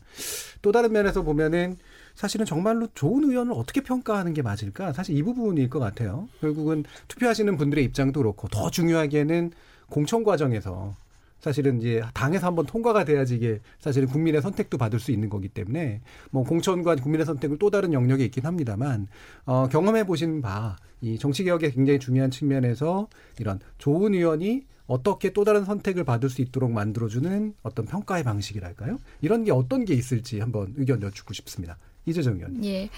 [0.62, 1.76] 또 다른 면에서 보면은
[2.14, 4.94] 사실은 정말로 좋은 의원을 어떻게 평가하는 게 맞을까?
[4.94, 6.28] 사실 이 부분일 것 같아요.
[6.40, 9.53] 결국은 투표하시는 분들의 입장도 그렇고 더 중요하게는
[9.90, 10.94] 공천 과정에서
[11.43, 16.01] 사실은 이제 당에서 한번 통과가 돼야지 이게 사실은 국민의 선택도 받을 수 있는 거기 때문에
[16.30, 19.09] 뭐 공천과 국민의 선택은 또 다른 영역에 있긴 합니다만
[19.45, 25.45] 어, 경험해 보신 바 이 정치 개혁의 굉장히 중요한 측면에서 이런 좋은 의원이 어떻게 또
[25.45, 28.99] 다른 선택을 받을 수 있도록 만들어주는 어떤 평가의 방식이랄까요?
[29.20, 31.76] 이런 게 어떤 게 있을지 한번 의견 여쭙고 싶습니다.
[32.07, 32.64] 이재정 의원.
[32.64, 32.88] 예.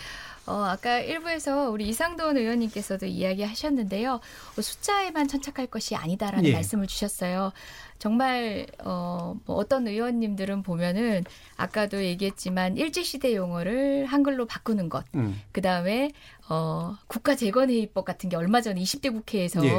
[0.46, 4.14] 어, 아까 일부에서 우리 이상돈 의원님께서도 이야기하셨는데요.
[4.14, 6.52] 어, 숫자에만 천착할 것이 아니다라는 예.
[6.52, 7.52] 말씀을 주셨어요.
[7.98, 11.24] 정말 어, 뭐 어떤 의원님들은 보면은
[11.56, 15.40] 아까도 얘기했지만 일제시대 용어를 한글로 바꾸는 것, 음.
[15.52, 16.10] 그 다음에
[16.50, 19.72] 어, 국가재건회의법 같은 게 얼마 전에 20대 국회에서 예.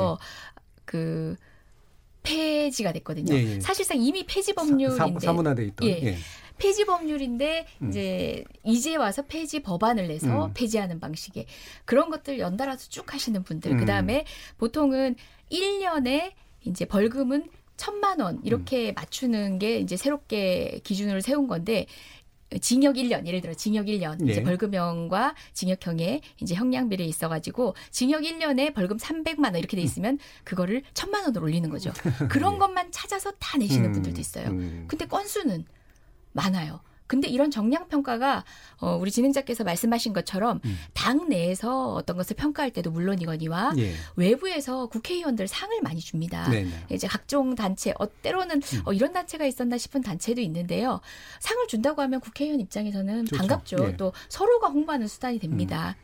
[0.85, 1.35] 그
[2.23, 3.35] 폐지가 됐거든요.
[3.35, 3.59] 예, 예.
[3.59, 6.17] 사실상 이미 폐지 법률인데 사- 사문화돼 있던, 예.
[6.55, 6.57] 예.
[6.57, 7.89] 폐지 법률인데 음.
[7.89, 10.51] 이제 이제 와서 폐지 법안을 내서 음.
[10.53, 11.45] 폐지하는 방식의
[11.85, 13.77] 그런 것들 연달아서 쭉 하시는 분들 음.
[13.77, 14.25] 그다음에
[14.57, 15.15] 보통은
[15.51, 16.33] 1년에
[16.65, 21.87] 이제 벌금은 천만 원 이렇게 맞추는 게 이제 새롭게 기준으로 세운 건데
[22.61, 24.43] 징역 1년 예를 들어 징역 1년 이제 네.
[24.43, 30.83] 벌금형과 징역형에 이제 형량비례 있어 가지고 징역 1년에 벌금 300만 원 이렇게 돼 있으면 그거를
[30.93, 31.91] 천만 원으로 올리는 거죠.
[32.29, 34.47] 그런 것만 찾아서 다 내시는 음, 분들도 있어요.
[34.49, 34.85] 음.
[34.87, 35.65] 근데 건수는
[36.35, 36.81] 많아요.
[37.07, 38.43] 근데 이런 정량 평가가
[38.77, 40.59] 어, 우리 진행자께서 말씀하신 것처럼
[40.93, 43.93] 당 내에서 어떤 것을 평가할 때도 물론이거니와 예.
[44.15, 46.49] 외부에서 국회의원들 상을 많이 줍니다.
[46.49, 46.69] 네네.
[46.91, 50.99] 이제 각종 단체, 어, 때로는 어, 이런 단체가 있었나 싶은 단체도 있는데요.
[51.39, 53.37] 상을 준다고 하면 국회의원 입장에서는 좋죠.
[53.37, 53.77] 반갑죠.
[53.81, 53.97] 예.
[53.97, 55.95] 또 서로가 홍보하는 수단이 됩니다.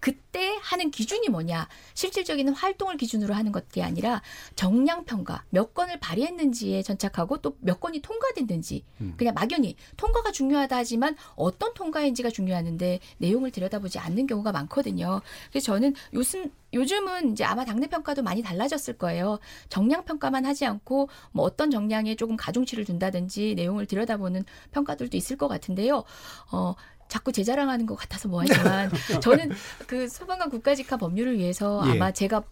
[0.00, 1.68] 그때 하는 기준이 뭐냐?
[1.94, 4.22] 실질적인 활동을 기준으로 하는 것이 아니라
[4.56, 9.14] 정량 평가, 몇 건을 발의했는지에 전착하고 또 몇 건이 통과됐는지 음.
[9.16, 15.20] 그냥 막연히 통과가 중요하다 하지만 어떤 통과인지가 중요하는데 내용을 들여다보지 않는 경우가 많거든요.
[15.50, 19.38] 그래서 저는 요즘 요즘은 이제 아마 당내 평가도 많이 달라졌을 거예요.
[19.68, 25.48] 정량 평가만 하지 않고 뭐 어떤 정량에 조금 가중치를 둔다든지 내용을 들여다보는 평가들도 있을 것
[25.48, 26.04] 같은데요.
[26.52, 26.74] 어
[27.08, 28.90] 자꾸 제 자랑하는 것 같아서 뭐하지만
[29.22, 29.52] 저는
[29.86, 31.92] 그 소방관 국가직화 법률을 위해서 예.
[31.92, 32.42] 아마 제가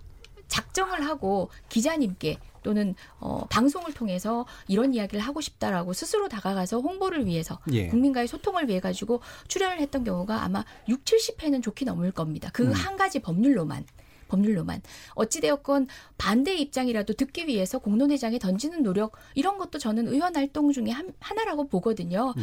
[0.49, 7.61] 작정을 하고 기자님께 또는 어, 방송을 통해서 이런 이야기를 하고 싶다라고 스스로 다가가서 홍보를 위해서
[7.71, 7.87] 예.
[7.87, 12.51] 국민과의 소통을 위해 가지고 출연을 했던 경우가 아마 6, 70회는 좋게 넘을 겁니다.
[12.53, 12.73] 그 음.
[12.73, 13.87] 한 가지 법률로만.
[14.29, 14.83] 법률로만
[15.15, 21.13] 어찌되었건 반대 입장이라도 듣기 위해서 공론회장에 던지는 노력 이런 것도 저는 의원 활동 중에 한,
[21.21, 22.35] 하나라고 보거든요.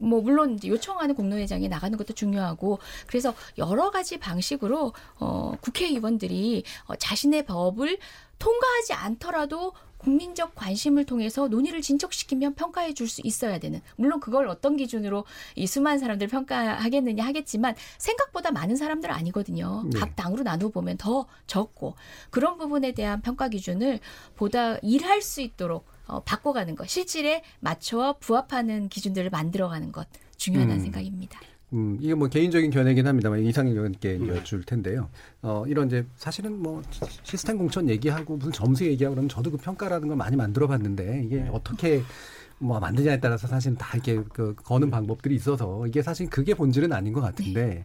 [0.00, 7.46] 뭐 물론 요청하는 공론회장에 나가는 것도 중요하고 그래서 여러 가지 방식으로 어 국회의원들이 어 자신의
[7.46, 7.98] 법을
[8.38, 9.72] 통과하지 않더라도
[10.02, 15.24] 국민적 관심을 통해서 논의를 진척시키면 평가해 줄 수 있어야 되는 물론 그걸 어떤 기준으로
[15.54, 19.84] 이 수많은 사람들 평가하겠느냐 하겠지만 생각보다 많은 사람들 아니거든요.
[19.92, 19.98] 네.
[19.98, 21.94] 각 당으로 나누어 보면 더 적고
[22.30, 24.00] 그런 부분에 대한 평가 기준을
[24.34, 30.82] 보다 일할 수 있도록 어, 바꿔가는 것 실질에 맞춰 부합하는 기준들을 만들어가는 것 중요하다는 음.
[30.82, 31.38] 생각입니다.
[31.72, 35.08] 음, 이게 뭐 개인적인 견해긴 합니다만 이상일 의원께 여쭐 텐데요.
[35.40, 36.82] 어, 이런 이제 사실은 뭐
[37.22, 41.48] 시스템 공천 얘기하고 무슨 점수 얘기하고 그러면 저도 그 평가라는 걸 많이 만들어 봤는데 이게
[41.50, 42.02] 어떻게
[42.58, 47.12] 뭐 만드냐에 따라서 사실은 다 이렇게 그 거는 방법들이 있어서 이게 사실 그게 본질은 아닌
[47.12, 47.84] 것 같은데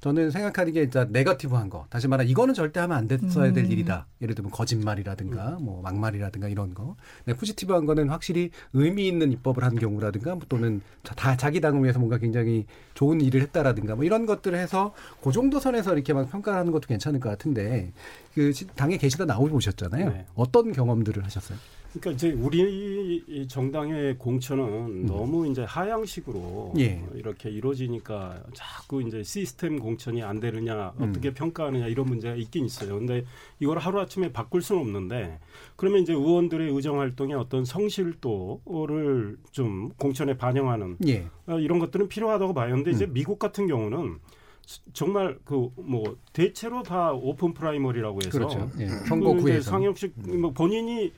[0.00, 1.86] 저는 생각하는 게 진짜 네거티브한 거.
[1.90, 3.70] 다시 말하 이거는 절대 하면 안 됐어야 될 음.
[3.72, 4.06] 일이다.
[4.22, 6.94] 예를 들면 거짓말이라든가 뭐 막말이라든가 이런 거.
[7.24, 11.82] 네, 포지티브한 거는 확실히 의미 있는 입법을 한 경우라든가 뭐 또는 자- 다 자기 당을
[11.82, 16.30] 위해서 뭔가 굉장히 좋은 일을 했다라든가 뭐 이런 것들을 해서 그 정도 선에서 이렇게 막
[16.30, 17.92] 평가를 하는 것도 괜찮을 것 같은데
[18.34, 20.10] 그 시- 당에 계시다 나오고 보셨잖아요.
[20.10, 20.26] 네.
[20.36, 21.58] 어떤 경험들을 하셨어요?
[21.92, 26.80] 그러니까 이제 우리 이 정당의 공천은 너무 이제 하향식으로 음.
[26.80, 27.02] 예.
[27.02, 31.08] 어, 이렇게 이루어지니까 자꾸 이제 시스템 공천이 안 되느냐 음.
[31.08, 32.98] 어떻게 평가하느냐 이런 문제가 있긴 있어요.
[32.98, 33.24] 근데
[33.58, 35.40] 이걸 하루 아침에 바꿀 수는 없는데
[35.76, 41.26] 그러면 이제 의원들의 의정 활동의 어떤 성실도를 좀 공천에 반영하는 예.
[41.46, 42.74] 어, 이런 것들은 필요하다고 봐요.
[42.74, 44.18] 근데 이제 미국 같은 경우는
[44.66, 48.70] 스- 정말 그 뭐 대체로 다 open primary라고 해서 그렇죠.
[48.78, 48.86] 예.
[48.86, 49.48] 그 선거 구에서.
[49.48, 51.12] 이제 상향식 뭐 본인이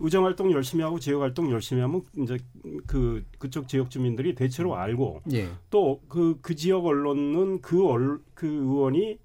[0.00, 2.38] 의정 활동 열심히 하고 지역 활동 열심히 하면 이제
[2.86, 5.48] 그 그쪽 지역 주민들이 대체로 알고 예.
[5.70, 9.18] 또그그 지역 언론은 그, 얼, 그 의원이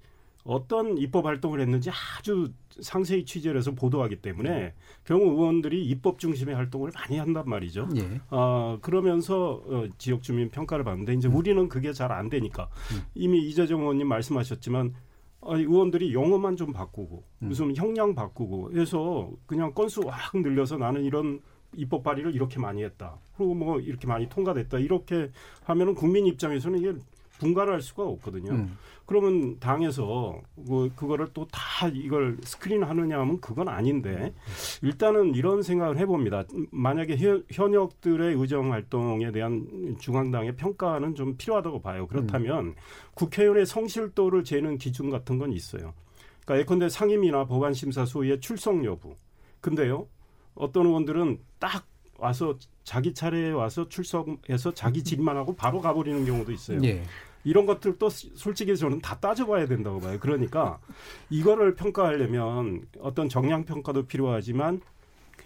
[0.44, 2.50] 어떤 입법 활동을 했는지 아주
[2.80, 7.88] 상세히 취재를 해서 보도하기 때문에 경우 의원들이 입법 중심의 활동을 많이 한단 말이죠.
[7.96, 8.20] 예.
[8.30, 12.68] 어, 그러면서 어, 지역 주민 평가를 받는데 이제 우리는 그게 잘 안 되니까
[13.14, 14.94] 이미 이재정 의원님 말씀하셨지만
[15.44, 21.40] 아, 의원들이 용어만 좀 바꾸고 무슨 형량 바꾸고 해서 그냥 건수 확 늘려서 나는 이런
[21.74, 23.18] 입법 발의를 이렇게 많이 했다.
[23.36, 24.78] 그리고 뭐 이렇게 많이 통과됐다.
[24.78, 25.30] 이렇게
[25.64, 26.92] 하면은 국민 입장에서는 이게
[27.38, 28.52] 분갈할 수가 없거든요.
[28.52, 28.78] 음.
[29.06, 34.32] 그러면 당에서 그 그거를 또 다 이걸 스크린 하느냐 하면 그건 아닌데
[34.82, 36.44] 일단은 이런 생각을 해봅니다.
[36.70, 42.06] 만약에 현- 현역들의 의정 활동에 대한 중앙당의 평가는 좀 필요하다고 봐요.
[42.06, 42.74] 그렇다면
[43.14, 45.92] 국회의원의 성실도를 재는 기준 같은 건 있어요.
[46.44, 49.14] 그러니까 예컨대 상임이나 법안심사 소위의 출석 여부.
[49.60, 50.06] 근데요,
[50.54, 51.84] 어떤 의원들은 딱
[52.18, 56.80] 와서 자기 차례에 와서 출석해서 자기 질의만 하고 바로 가버리는 경우도 있어요.
[56.84, 57.02] 예.
[57.44, 60.18] 이런 것들도 솔직히 저는 다 따져봐야 된다고 봐요.
[60.20, 60.78] 그러니까
[61.30, 64.80] 이거를 평가하려면 어떤 정량 평가도 필요하지만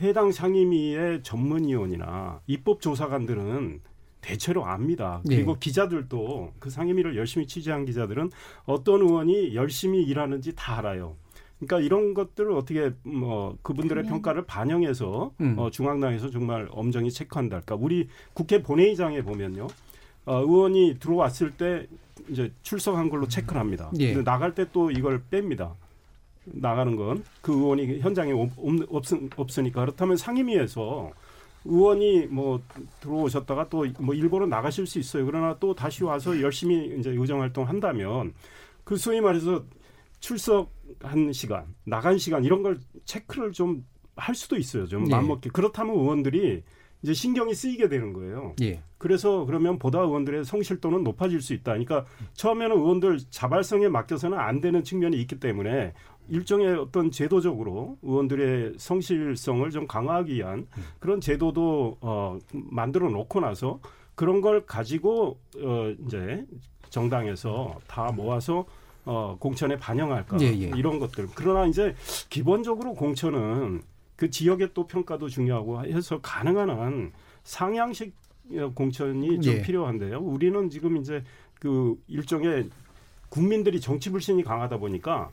[0.00, 3.80] 해당 상임위의 전문위원이나 입법조사관들은
[4.20, 5.22] 대체로 압니다.
[5.26, 5.56] 그리고 예.
[5.60, 8.30] 기자들도 그 상임위를 열심히 취재한 기자들은
[8.64, 11.16] 어떤 의원이 열심히 일하는지 다 알아요.
[11.58, 15.58] 그러니까 이런 것들을 어떻게 뭐 그분들의 평가를 반영해서 음.
[15.58, 17.60] 어, 중앙당에서 정말 엄정히 체크한다.
[17.60, 19.68] 그러니까 우리 국회 본회의장에 보면요.
[20.26, 21.86] 어, 의원이 들어왔을 때
[22.28, 23.90] 이제 출석한 걸로 체크를 합니다.
[23.98, 24.12] 예.
[24.12, 25.72] 근데 나갈 때 또 이걸 뺍니다.
[26.44, 28.50] 나가는 건 그 의원이 현장에 없,
[28.88, 29.04] 없,
[29.36, 31.10] 없 으니까 그렇다면 상임위에서
[31.64, 32.60] 의원이 뭐
[33.00, 35.26] 들어오셨다가 또 뭐 일부러 나가실 수 있어요.
[35.26, 38.32] 그러나 또 다시 와서 열심히 이제 의정 활동 한다면
[38.84, 39.64] 그 소위 말해서
[40.20, 43.84] 출석한 시간, 나간 시간 이런 걸 체크를 좀
[44.18, 44.86] 할 수도 있어요.
[44.86, 45.10] 좀 예.
[45.10, 45.50] 맘먹게.
[45.50, 46.62] 그렇다면 의원들이
[47.02, 48.54] 이제 신경이 쓰이게 되는 거예요.
[48.62, 48.80] 예.
[48.98, 51.72] 그래서 그러면 보다 의원들의 성실도는 높아질 수 있다.
[51.72, 55.92] 그러니까 처음에는 의원들 자발성에 맡겨서는 안 되는 측면이 있기 때문에
[56.28, 60.66] 일종의 어떤 제도적으로 의원들의 성실성을 좀 강화하기 위한
[60.98, 63.78] 그런 제도도 어 만들어 놓고 나서
[64.14, 66.44] 그런 걸 가지고 어 이제
[66.88, 68.64] 정당에서 다 모아서
[69.04, 70.72] 어 공천에 반영할까 예, 예.
[70.74, 71.28] 이런 것들.
[71.34, 71.94] 그러나 이제
[72.28, 73.82] 기본적으로 공천은
[74.16, 77.12] 그 지역의 또 평가도 중요하고 해서 가능한 한
[77.44, 78.14] 상향식
[78.58, 79.62] 어, 공천이 좀 예.
[79.62, 80.18] 필요한데요.
[80.20, 81.22] 우리는 지금 이제
[81.58, 82.70] 그 일종의
[83.28, 85.30] 국민들이 정치 불신이 강하다 보니까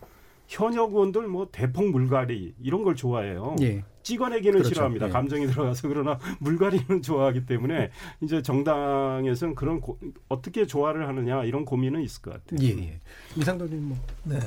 [0.48, 3.56] 현역 의원들 뭐 대폭 물갈이 이런 걸 좋아해요.
[3.62, 3.84] 예.
[4.02, 4.70] 찍어내기는 그렇죠.
[4.70, 5.08] 싫어합니다.
[5.08, 5.12] 예.
[5.12, 12.02] 감정이 들어가서 그러나 물갈이는 좋아하기 때문에 이제 정당에서는 그런 고- 어떻게 조화를 하느냐 이런 고민은
[12.02, 12.68] 있을 것 같아요.
[12.68, 13.00] 예, 예.
[13.38, 13.98] 이상도님 뭐.
[14.26, 14.40] 네.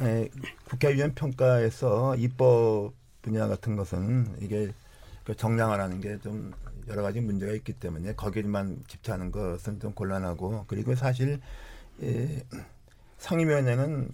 [0.00, 0.28] 에,
[0.68, 2.92] 국회의원 평가에서 입법
[3.24, 4.72] 분야 같은 것은 이게
[5.24, 6.52] 그 정량화라는 게 좀
[6.88, 11.40] 여러 가지 문제가 있기 때문에 거기만 집착하는 것은 좀 곤란하고 그리고 사실
[12.02, 12.44] 에,
[13.18, 14.10] 상임위원회는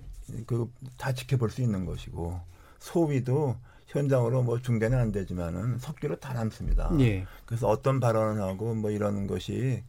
[0.46, 2.40] 그 다 지켜볼 수 있는 것이고
[2.78, 3.56] 소위도
[3.88, 6.92] 현장으로 뭐 중대는 안 되지만은 석기로 다 남습니다.
[7.00, 7.26] 예.
[7.44, 9.82] 그래서 어떤 발언을 하고 뭐 이러는 것이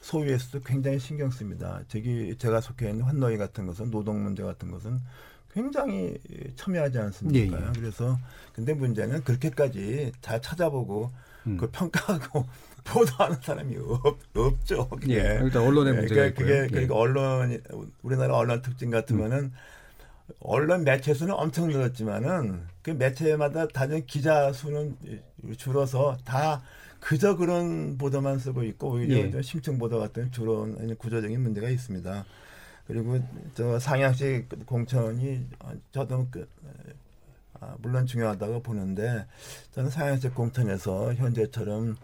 [0.00, 1.82] 소위에서도 굉장히 신경 씁니다.
[1.88, 5.00] 저기 제가 속해 있는 환노위 같은 것은 노동 문제 같은 것은
[5.58, 6.16] 굉장히
[6.54, 7.58] 첨예하지 않습니까?
[7.58, 7.72] 예, 예.
[7.74, 8.16] 그래서
[8.52, 11.10] 근데 문제는 그렇게까지 잘 찾아보고
[11.48, 11.56] 음.
[11.56, 12.46] 그 평가하고
[12.84, 14.88] 보도하는 사람이 없, 없죠.
[14.88, 15.14] 그게.
[15.14, 16.68] 예, 일단 언론의 예, 문제가 그게, 그게 있고요.
[16.68, 16.98] 그러니까 예.
[16.98, 17.62] 언론
[18.02, 19.52] 우리나라 언론 특징 같으면은
[20.38, 24.96] 언론 매체 수는 엄청 늘었지만은 그 매체마다 다른 기자 수는
[25.56, 26.62] 줄어서 다
[27.00, 29.30] 그저 그런 보도만 쓰고 있고 오히려 예.
[29.30, 32.24] 좀 심층 보도 같은 주로 구조적인 문제가 있습니다.
[32.88, 33.20] 그리고
[33.54, 35.46] 저 상향식 공천이
[35.92, 36.48] 저도 그,
[37.60, 39.26] 아, 물론 중요하다고 보는데
[39.72, 41.96] 저는 상향식 공천에서 현재처럼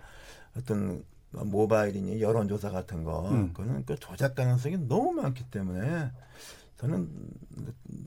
[0.57, 3.49] 어떤 모바일이니 여론조사 같은 거 음.
[3.55, 6.11] 그거는 그 조작 가능성이 너무 많기 때문에
[6.77, 7.09] 저는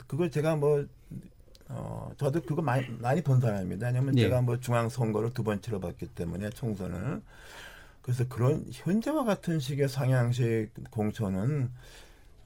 [0.05, 0.85] 그걸 제가 뭐
[1.69, 3.87] 어, 저도 그거 많이, 많이 본 사람입니다.
[3.87, 4.21] 왜냐면 예.
[4.21, 7.21] 제가 뭐 중앙 선거를 두 번 치러봤기 때문에 총선을.
[8.01, 11.69] 그래서 그런 현재와 같은 식의 상향식 공천은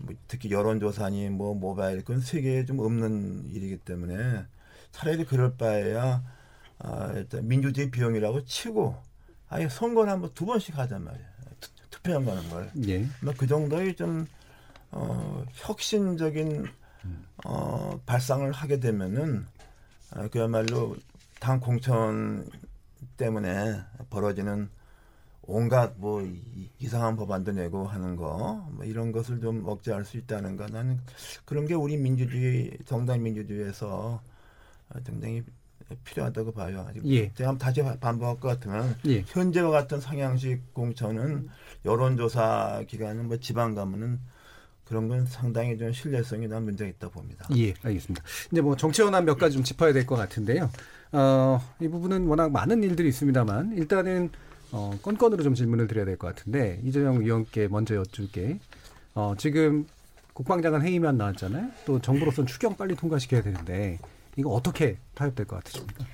[0.04, 4.46] 뭐 특히 여론조사니 뭐 모바일 그건 세계에 좀 없는 일이기 때문에
[4.92, 6.24] 차라리 그럴 바에야
[6.80, 8.96] 아, 일단 민주주의 비용이라고 치고
[9.50, 11.26] 아예 선거를 한번 두 번씩 하잔 말이야.
[11.60, 12.72] 투- 투표한 거는 걸.
[12.88, 13.06] 예.
[13.22, 14.26] 뭐그 정도의 좀
[14.92, 16.66] 어, 혁신적인
[17.46, 19.46] 어, 발상을 하게 되면은
[20.12, 20.96] 아, 그야말로
[21.40, 22.48] 당 공천
[23.18, 23.80] 때문에
[24.10, 24.70] 벌어지는
[25.52, 30.56] 온갖 뭐 이- 이상한 법안도 내고 하는 거, 뭐 이런 것을 좀 억제할 수 있다는
[30.58, 30.66] 거.
[30.68, 31.00] 나는
[31.46, 34.22] 그런 게 우리 민주주의, 정당 민주주의에서
[34.90, 35.44] 어, 굉장히
[36.06, 36.88] 필요하다고 봐요.
[37.06, 37.32] 예.
[37.34, 39.22] 제가 다시 반복할 것 같으면 예.
[39.28, 41.50] 현재와 같은 상향식 공천은
[41.86, 44.20] 여론조사 기관은 뭐 지방 가면은
[44.86, 47.46] 그런 건 상당히 좀 신뢰성이 난 문제가 있다 봅니다.
[47.56, 48.24] 예, 알겠습니다.
[48.52, 50.70] 이제 뭐 정치 현안 몇 가지 좀 짚어야 될 것 같은데요.
[51.14, 54.30] 어, 이 부분은 워낙 많은 일들이 있습니다만 일단은
[54.72, 58.60] 어, 건건으로 좀 질문을 드려야 될 것 같은데 이재영 위원께 먼저 여쭐게.
[59.16, 59.86] 어, 지금
[60.34, 61.70] 국방장관 회의만 나왔잖아요.
[61.86, 64.00] 또 정부로서는 추경 빨리 통과시켜야 되는데
[64.38, 66.06] 이거 어떻게 타협될 것 같으십니까?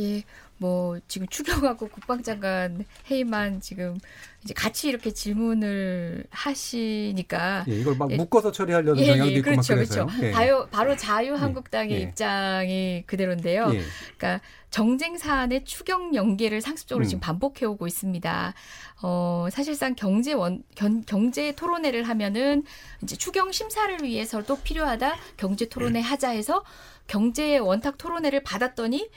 [0.00, 0.22] 예,
[0.58, 3.98] 뭐 지금 추경하고 국방장관 회의만 지금
[4.44, 8.16] 이제 같이 이렇게 질문을 하시니까 예, 이걸 막 예.
[8.16, 10.06] 묶어서 처리하려는 경향도 있고 그렇죠, 막 그래서요.
[10.06, 10.26] 그렇죠.
[10.26, 10.30] 예.
[10.30, 12.00] 바로, 바로 자유한국당의 예.
[12.02, 13.70] 입장이 그대로인데요.
[13.74, 13.82] 예.
[14.16, 14.40] 그러니까
[14.70, 17.08] 정쟁 사안의 추경 연계를 상습적으로 음.
[17.08, 18.54] 지금 반복해 오고 있습니다.
[19.02, 22.64] 어, 사실상 경제 원, 견, 경제 토론회를 하면은
[23.02, 25.16] 이제 추경 심사를 위해서도 필요하다.
[25.36, 26.64] 경제 토론회 하자 해서
[27.06, 29.08] 경제 원탁 토론회를 받았더니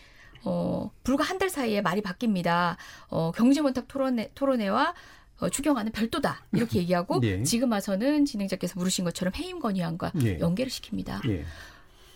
[0.43, 2.75] 어, 불과 한 달 사이에 말이 바뀝니다.
[3.09, 4.93] 어, 경제문탁 토론회, 토론회와
[5.39, 7.41] 어, 추경안은 별도다 이렇게 얘기하고 예.
[7.43, 10.39] 지금 와서는 진행자께서 물으신 것처럼 해임 건의안과 예.
[10.39, 11.27] 연계를 시킵니다.
[11.29, 11.45] 예.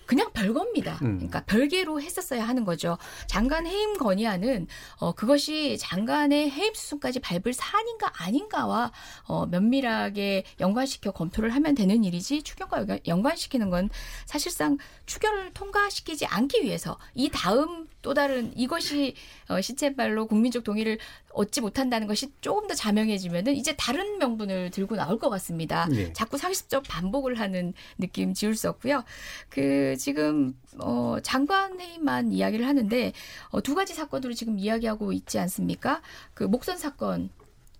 [0.05, 0.99] 그냥 별겁니다.
[1.01, 1.15] 음.
[1.17, 2.99] 그러니까 별개로 했었어야 하는 거죠.
[3.25, 4.67] 장관 해임 건의안은
[4.99, 8.91] 어, 그것이 장관의 해임 수순까지 밟을 사안인가 아닌가와
[9.23, 13.89] 어, 면밀하게 연관시켜 검토를 하면 되는 일이지 추경과 연관- 연관시키는 건
[14.27, 19.15] 사실상 추경을 통과시키지 않기 위해서 이 다음 또 다른 이것이
[19.49, 20.99] 어, 시체발로 국민적 동의를
[21.33, 25.87] 얻지 못한다는 것이 조금 더 자명해지면은 이제 다른 명분을 들고 나올 것 같습니다.
[25.87, 26.13] 네.
[26.13, 29.03] 자꾸 상습적 반복을 하는 느낌 지울 수 없고요.
[29.49, 33.11] 그 지금 어 장관 회의만 이야기를 하는데
[33.49, 36.03] 어, 두 가지 사건으로 지금 이야기하고 있지 않습니까?
[36.35, 37.31] 그 목선 사건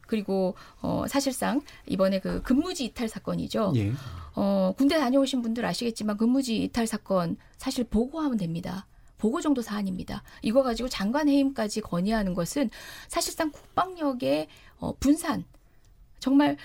[0.07, 3.73] 그리고 어 사실상 이번에 그 근무지 이탈 사건이죠.
[3.75, 3.93] 예.
[4.33, 8.87] 어 군대 다녀오신 분들 아시겠지만 근무지 이탈 사건 사실 보고하면 됩니다.
[9.17, 10.23] 보고 정도 사안입니다.
[10.41, 12.69] 이거 가지고 장관 해임까지 건의하는 것은
[13.07, 14.47] 사실상 국방력의
[14.79, 15.45] 어, 분산
[16.19, 16.57] 정말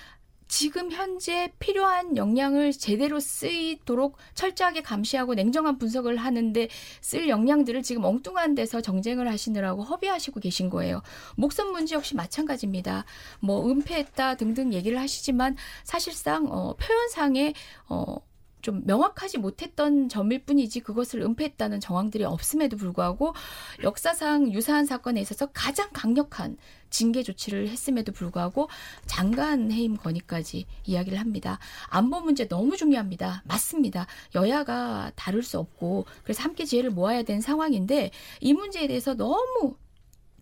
[0.50, 6.68] 지금 현재 필요한 역량을 제대로 쓰이도록 철저하게 감시하고 냉정한 분석을 하는데
[7.00, 11.02] 쓸 역량들을 지금 엉뚱한 데서 정쟁을 하시느라고 허비하시고 계신 거예요.
[11.36, 13.04] 목선 문제 역시 마찬가지입니다.
[13.38, 17.54] 뭐 은폐했다 등등 얘기를 하시지만 사실상 어, 표현상에
[17.88, 18.16] 어,
[18.62, 23.34] 좀 명확하지 못했던 점일 뿐이지 그것을 은폐했다는 정황들이 없음에도 불구하고
[23.82, 26.56] 역사상 유사한 사건에 있어서 가장 강력한
[26.90, 28.68] 징계 조치를 했음에도 불구하고
[29.06, 31.58] 장관 해임 건의까지 이야기를 합니다.
[31.88, 33.42] 안보 문제 너무 중요합니다.
[33.46, 34.06] 맞습니다.
[34.34, 39.76] 여야가 다룰 수 없고 그래서 함께 지혜를 모아야 되는 상황인데 이 문제에 대해서 너무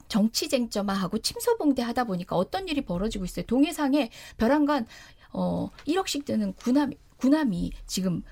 [0.09, 3.45] 정치 쟁점화하고 침소봉대하다 보니까 어떤 일이 벌어지고 있어요.
[3.47, 4.87] 동해상에 벼랑간
[5.33, 8.23] 어 1억씩 드는 군함 군함이 지금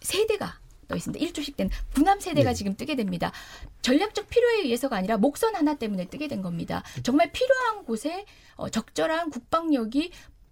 [0.00, 1.24] 세대가 떠 있습니다.
[1.24, 2.54] 1조씩 된 군함 세대가 네.
[2.54, 3.32] 지금 뜨게 됩니다.
[3.82, 6.82] 전략적 필요에 의해서가 아니라 목선 하나 때문에 뜨게 된 겁니다.
[7.02, 8.24] 정말 필요한 곳에
[8.56, 10.10] 어, 적절한 국방력이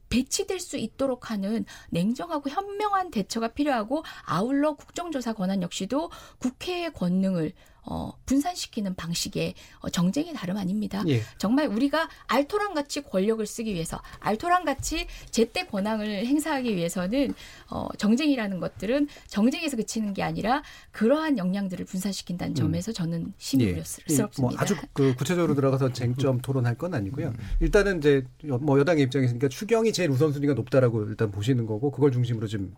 [0.08, 7.52] 배치될 수 있도록 하는 냉정하고 현명한 대처가 필요하고 아울러 국정조사 권한 역시도 국회의 권능을
[7.82, 11.02] 어, 분산시키는 방식의 어, 정쟁이 다름 아닙니다.
[11.08, 11.22] 예.
[11.38, 17.34] 정말 우리가 알토란 같이 권력을 쓰기 위해서 알토란 같이 제때 권한을 행사하기 위해서는
[17.70, 20.62] 어, 정쟁이라는 것들은 정쟁에서 그치는 게 아니라
[20.92, 23.72] 그러한 역량들을 분산시킨다는 점에서 저는 심히 예.
[23.72, 24.28] 우려스럽습니다.
[24.40, 27.32] 뭐 아주 그 구체적으로 들어가서 쟁점 토론할 건 아니고요.
[27.60, 32.46] 일단은 이제 여- 뭐 여당의 입장에서니까 추경이 제일 우선순위가 높다라고 일단 보시는 거고 그걸 중심으로
[32.46, 32.74] 좀그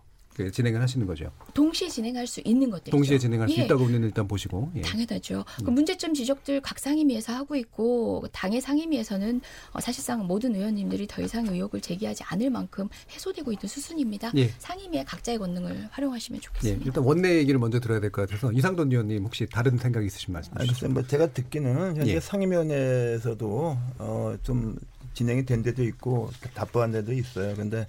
[0.51, 1.31] 진행을 하시는 거죠.
[1.53, 2.91] 동시에 진행할 수 있는 것들이죠.
[2.91, 3.65] 동시에 진행할 수 예.
[3.65, 4.71] 있다고는 일단 보시고.
[4.75, 4.81] 예.
[4.81, 5.45] 당연하죠.
[5.63, 11.47] 그 문제점 지적들 각 상임위에서 하고 있고 당의 상임위에서는 어, 사실상 모든 의원님들이 더 이상
[11.47, 14.31] 의혹을 제기하지 않을 만큼 해소되고 있는 수순입니다.
[14.35, 14.49] 예.
[14.59, 16.85] 상임위의 각자의 권능을 활용하시면 예, 좋겠습니다.
[16.85, 20.51] 일단 원내 얘기를 먼저 들어야 될 것 같아서 이상돈 의원님 혹시 다른 생각 있으신 말씀
[20.55, 20.89] 아니, 주시죠.
[20.89, 22.19] 뭐 제가 듣기는 현재 예.
[22.19, 24.77] 상임위원회에서도 어, 좀
[25.13, 27.55] 진행이 된 데도 있고 답답한 데도 있어요.
[27.55, 27.87] 근데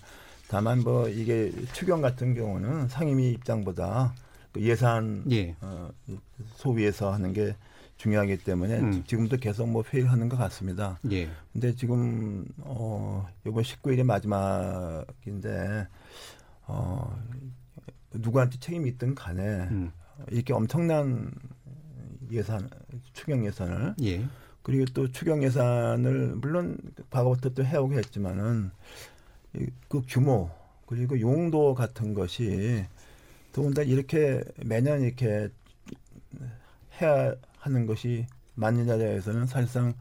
[0.55, 4.15] 다만 뭐 이게 추경 같은 경우는 상임위 입장보다
[4.53, 5.57] 그 예산 예.
[5.61, 5.91] 어,
[6.55, 7.57] 소위에서 하는 게
[7.97, 9.05] 중요하기 때문에 음.
[9.05, 11.01] 지금도 계속 뭐 회의를 하는 것 같습니다.
[11.11, 11.29] 예.
[11.53, 15.89] 근데 지금 어 이번 19일이 마지막인데
[16.69, 17.21] 어
[18.13, 19.91] 누구한테 책임이 있든 간에 음.
[20.31, 21.33] 이렇게 엄청난
[22.31, 22.71] 예산
[23.13, 24.25] 추경 예산을 예.
[24.63, 26.79] 그리고 또 추경 예산을 물론
[27.11, 29.14] 과거부터 또 해오고 했지만은 이-
[29.89, 30.51] 그 규모
[30.87, 32.85] 그리고 용도 같은 것이
[33.53, 35.49] 더군다나 이렇게 매년 이렇게
[37.01, 39.95] 해야 하는 것이 맞느냐에서는 사실상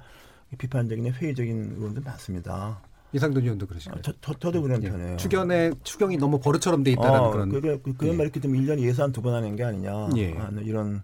[0.58, 2.82] 비판적인 회의적인 의원도 많습니다.
[3.14, 4.02] 이상돈 의원도 그러시고요.
[4.02, 4.90] 저, 저, 저 도 그런 예.
[4.90, 5.18] 편이에요.
[5.18, 7.50] 추경에 추경이 너무 버릇처럼 돼 있다는 어, 그런.
[7.50, 8.18] 그래, 그, 그런 예.
[8.18, 10.10] 말 이렇게 좀 1년에 예산 두 번 하는 게 아니냐.
[10.18, 10.34] 예.
[10.34, 11.02] 하는 이런,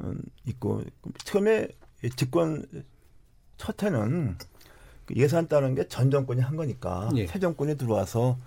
[0.00, 0.82] 음, 있고.
[1.24, 1.68] 처음에
[2.16, 2.64] 집권
[3.56, 4.46] 첫 해는 그
[5.14, 7.10] 예산 따는 게 전 정권이 한 거니까.
[7.16, 7.26] 예.
[7.26, 8.38] 새 정권이 들어와서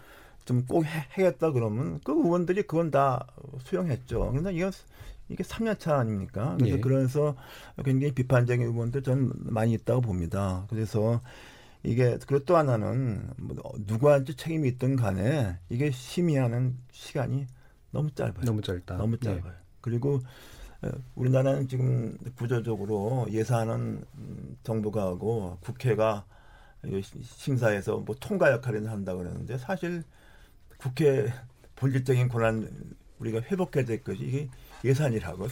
[0.45, 3.27] 좀 꼭 해야겠다 그러면 그 의원들이 그건 다
[3.65, 4.29] 수용했죠.
[4.31, 4.71] 그런데 이거
[5.29, 6.55] 이게 3년 차 아닙니까?
[6.57, 6.81] 그래서 예.
[6.81, 7.35] 그래서
[7.85, 10.65] 굉장히 비판적인 의원들 저는 많이 있다고 봅니다.
[10.69, 11.21] 그래서
[11.83, 13.55] 이게 그리고 또 하나는 뭐
[13.85, 17.45] 누구한테 책임이 있든 간에 이게 심의하는 시간이
[17.91, 18.41] 너무 짧아요.
[18.43, 18.97] 너무 짧다.
[18.97, 19.19] 너무 예.
[19.19, 19.53] 짧아요.
[19.81, 20.19] 그리고
[20.81, 26.25] 어, 우리나라는 지금 구조적으로 예산은 음, 정부가 하고 국회가
[27.23, 30.03] 심사해서 뭐 통과 역할을 한다 그러는데 사실
[30.77, 31.31] 국회
[31.75, 32.69] 본질적인 권한
[33.19, 34.49] 우리가 회복해야 될 것이 이게
[34.83, 35.47] 예산이라고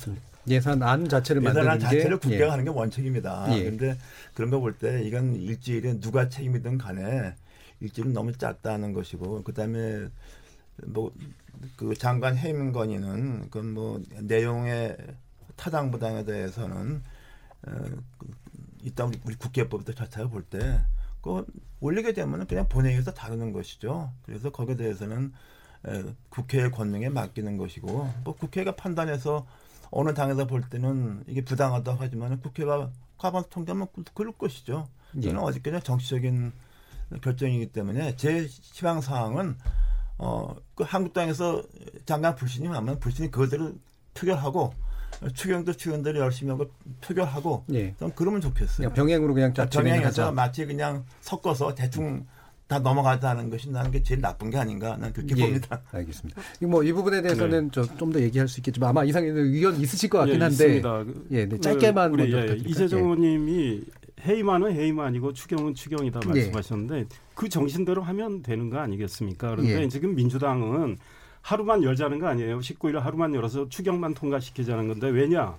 [0.48, 2.50] 예산안 자체를 예산안 자체를 국회가 예.
[2.50, 3.48] 하는 게 원칙입니다.
[3.58, 3.64] 예.
[3.64, 3.98] 그런데
[4.34, 7.36] 그런 거 볼 때 이건 일주일에 누가 책임이든 간에
[7.82, 10.08] 일주일은 너무 짧다는 것이고 그다음에
[10.86, 11.12] 뭐
[11.76, 14.96] 그 장관 해임 건의는 그건 뭐 내용의
[15.56, 17.02] 타당 부당에 대해서는
[17.68, 17.72] 어,
[18.20, 18.28] 그,
[18.84, 20.80] 이따 우리, 우리 국회법도 자체를 볼때
[21.28, 21.46] 그
[21.82, 24.12] 올리게 되면 그냥 본회의에서 다루는 것이죠.
[24.24, 25.34] 그래서 거기에 대해서는
[25.88, 29.46] 에, 국회의 권능에 맡기는 것이고 뭐 국회가 판단해서
[29.92, 34.88] 어느 당에서 볼 때는 이게 부당하다고 하지만 국회가 과반수 통과하면 그- 그럴 것이죠.
[35.18, 35.22] 예.
[35.22, 36.52] 저는 어저께는 정치적인
[37.22, 39.58] 결정이기 때문에 제 희망 사항은
[40.18, 41.64] 어, 그 한국당에서
[42.06, 43.74] 장관 불신이 나면 불신이 그대로
[44.14, 44.74] 표결하고
[45.34, 46.68] 추경도 추경대로 열심히 하고
[47.02, 47.96] 표결하고 예.
[48.00, 48.76] 좀 그러면 좋겠어요.
[48.90, 50.32] 그냥 병행으로 그냥 쫙 병행해서.
[50.32, 52.26] 마치 그냥 섞어서 대충
[52.68, 55.82] 다 넘어가자는 것이 나는 게 제일 나쁜 게 아닌가 나는 그렇게 예, 봅니다.
[55.92, 56.42] 알겠습니다.
[56.68, 60.40] 뭐 이 부분에 대해서는 좀더 얘기할 수 있겠지만 아마 이상의 의견 있으실 것 같긴 예,
[60.44, 61.04] 한데 있습니다.
[61.06, 62.58] 그- 예, 네, 그 짧게만 우리, 먼저 예?
[62.58, 63.04] 이재정 예.
[63.04, 63.82] 의원님이
[64.26, 66.28] 해임하는 해임아니고 추경은 추경이다 예.
[66.28, 69.52] 말씀하셨는데 그 정신대로 하면 되는 거 아니겠습니까?
[69.52, 69.88] 그런데 예.
[69.88, 70.98] 지금 민주당은
[71.42, 72.60] 하루만 열자는 거 아니에요.
[72.60, 75.58] 19일 하루만 열어서 추경만 통과시키자는 건데 왜냐?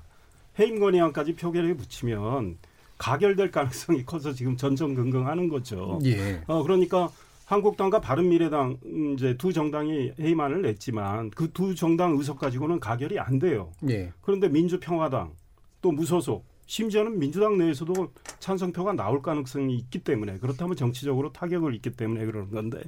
[0.58, 2.58] 해임 건의안까지 표결에 붙이면
[2.98, 5.98] 가결될 가능성이 커서 지금 전전긍긍하는 거죠.
[6.04, 6.42] 예.
[6.46, 7.08] 어 그러니까
[7.46, 13.38] 한국당과 바른미래당 음, 이제 두 정당이 해임안을 냈지만 그 두 정당 의석 가지고는 가결이 안
[13.38, 13.70] 돼요.
[13.88, 14.12] 예.
[14.20, 15.32] 그런데 민주평화당
[15.80, 22.26] 또 무소속 심지어는 민주당 내에서도 찬성표가 나올 가능성이 있기 때문에 그렇다면 정치적으로 타격을 입기 때문에
[22.26, 22.82] 그러는 건데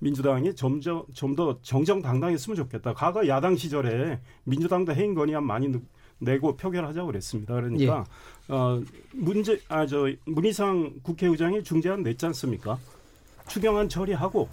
[0.00, 2.92] 민주당이 점점 좀 더 정정당당했으면 좋겠다.
[2.92, 5.80] 과거 야당 시절에 민주당도 해임 건의안 많이 느-
[6.18, 7.54] 내고 표결하자고 그랬습니다.
[7.54, 8.04] 그러니까
[8.48, 8.82] 어
[9.14, 12.78] 문제 아 저 문희상 국회의장이 중재안 냈지 않습니까?
[13.48, 14.46] 추경안 처리하고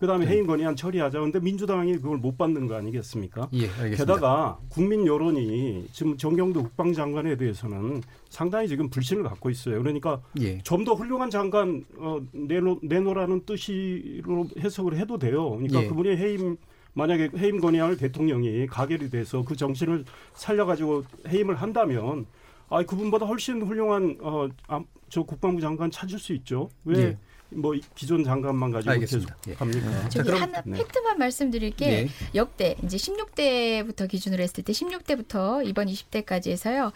[0.00, 0.32] 그다음에 네.
[0.32, 1.20] 해임 건의안 처리하자.
[1.20, 3.48] 근데 민주당이 그걸 못 받는 거 아니겠습니까?
[3.52, 3.96] 예, 알겠습니다.
[3.98, 9.78] 게다가 국민 여론이 지금 정경도 국방장관에 대해서는 상당히 지금 불신을 갖고 있어요.
[9.78, 10.58] 그러니까 예.
[10.62, 15.50] 좀더 훌륭한 장관 어, 내놓, 내놓으라는 뜻으로 해석을 해도 돼요.
[15.50, 15.88] 그러니까 예.
[15.88, 16.56] 그분이 해임
[16.94, 22.26] 만약에 해임 건의안을 대통령이 가결이 돼서 그 정신을 살려가지고 해임을 한다면
[22.70, 26.70] 아 그분보다 훨씬 훌륭한 어, 아, 저 국방부 장관 찾을 수 있죠.
[26.84, 27.18] 왜 예.
[27.50, 29.36] 뭐 기존 장관만 가지고 알겠습니다.
[29.42, 29.54] 계속 예.
[29.54, 30.08] 갑니까?
[30.08, 30.78] 저기 하나 네.
[30.78, 32.08] 팩트만 말씀드릴 게 예.
[32.34, 36.92] 역대 이제 16대부터 기준으로 했을 때 16대부터 이번 20대까지 해서요.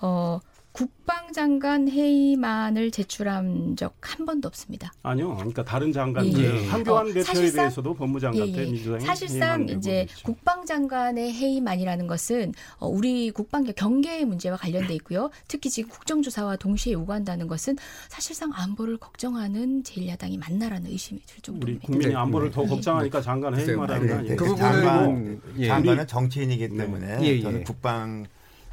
[0.00, 0.40] 어
[0.98, 4.92] 국방장관 회의만을 제출한 적 한 번도 없습니다.
[5.02, 5.34] 아니요.
[5.36, 6.66] 그러니까 다른 장관들 예.
[6.68, 8.70] 한교안 어, 대표에 사실상- 대해서도 법무장관 때 예, 예.
[8.70, 10.06] 민주당이 사실상 이제.
[10.24, 15.30] 국방장관의 해임안이라는 것은 어, 우리 국방력 경계의 문제와 관련돼 있고요.
[15.46, 17.76] 특히 지금 국정조사와 동시에 요구한다는 것은
[18.08, 21.86] 사실상 안보를 걱정하는 제1야당이 맞나라는 의심이 들 우리 정도입니다.
[21.86, 22.16] 국민이 네.
[22.16, 22.68] 안보를 더 네.
[22.68, 24.36] 걱정하니까 장관 해임하라는 거 아니에요?
[24.36, 25.66] 그그 부분은- 장관, 예.
[25.68, 26.76] 장관은 우리- 정치인이기 네.
[26.76, 27.40] 때문에 예, 예.
[27.42, 28.26] 저는 국방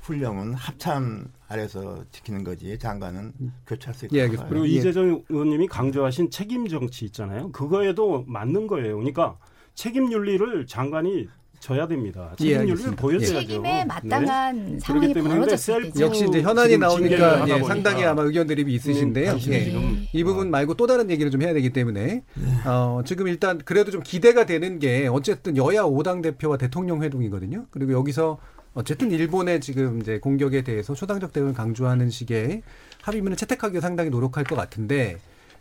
[0.09, 3.33] 훈령은 합참 아래서 지키는 거지 장관은
[3.65, 4.15] 교체할 수 있다.
[4.15, 4.49] 예, 알겠습니다.
[4.49, 4.71] 그리고 예.
[4.71, 7.51] 이재정 의원님이 강조하신 책임 정치 있잖아요.
[7.51, 8.97] 그거에도 맞는 거예요.
[8.97, 9.37] 그러니까
[9.73, 11.27] 책임 윤리를 장관이
[11.59, 12.35] 져야 됩니다.
[12.41, 12.95] 예, 책임 윤리를.
[12.97, 13.33] 보여줘야죠.
[13.39, 13.85] 책임에 네.
[13.85, 18.21] 마땅한 상황이 그렇기 때문에 근데 벌어졌을 셀프- 때 역시 이제 현안이 나오니까 예, 상당히 아마
[18.21, 19.31] 의견 대립이 있으신데요.
[19.31, 19.63] 음, 예.
[19.63, 22.23] 지금 이 부분 말고 또 다른 얘기를 좀 해야 되기 때문에
[22.67, 27.65] 어, 지금 일단 그래도 좀 기대가 되는 게 어쨌든 여야 5당 대표와 대통령 회동이거든요.
[27.71, 28.37] 그리고 여기서
[28.75, 32.61] 어쨌든 일본의 지금 이제 공격에 대해서 초당적 대응을 강조하는 식의
[33.01, 35.17] 합의문을 채택하기 상당히 노력할 것 같은데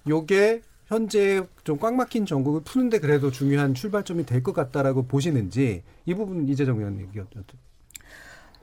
[0.08, 6.14] 요게 현재 좀 꽉 막힌 전국을 푸는데 그래도 중요한 출발점이 될 것 같다라고 보시는지 이
[6.14, 7.26] 부분 이재정 의원님 의견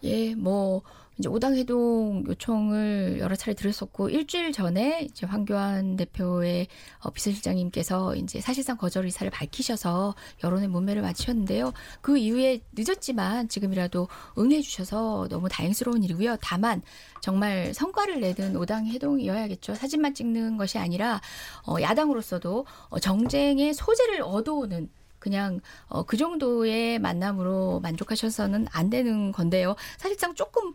[0.04, 0.82] 예, 뭐
[1.22, 6.66] 이제 오당 회동 요청을 여러 차례 드렸었고 일주일 전에 이제 황교안 대표의
[7.02, 11.74] 어, 비서실장님께서 이제 사실상 거절 의사를 밝히셔서 여론의 문매를 맞추셨는데요.
[12.02, 14.08] 그 이후에 늦었지만 지금이라도
[14.40, 16.38] 응해 주셔서 너무 다행스러운 일이고요.
[16.42, 16.82] 다만
[17.22, 19.76] 정말 성과를 내는 오당 회동이어야겠죠.
[19.76, 21.22] 사진만 찍는 것이 아니라
[21.68, 24.90] 어, 야당으로서도 어, 정쟁의 소재를 얻어오는
[25.22, 29.76] 그냥 어, 그 정도의 만남으로 만족하셔서는 안 되는 건데요.
[29.98, 30.74] 사실상 조금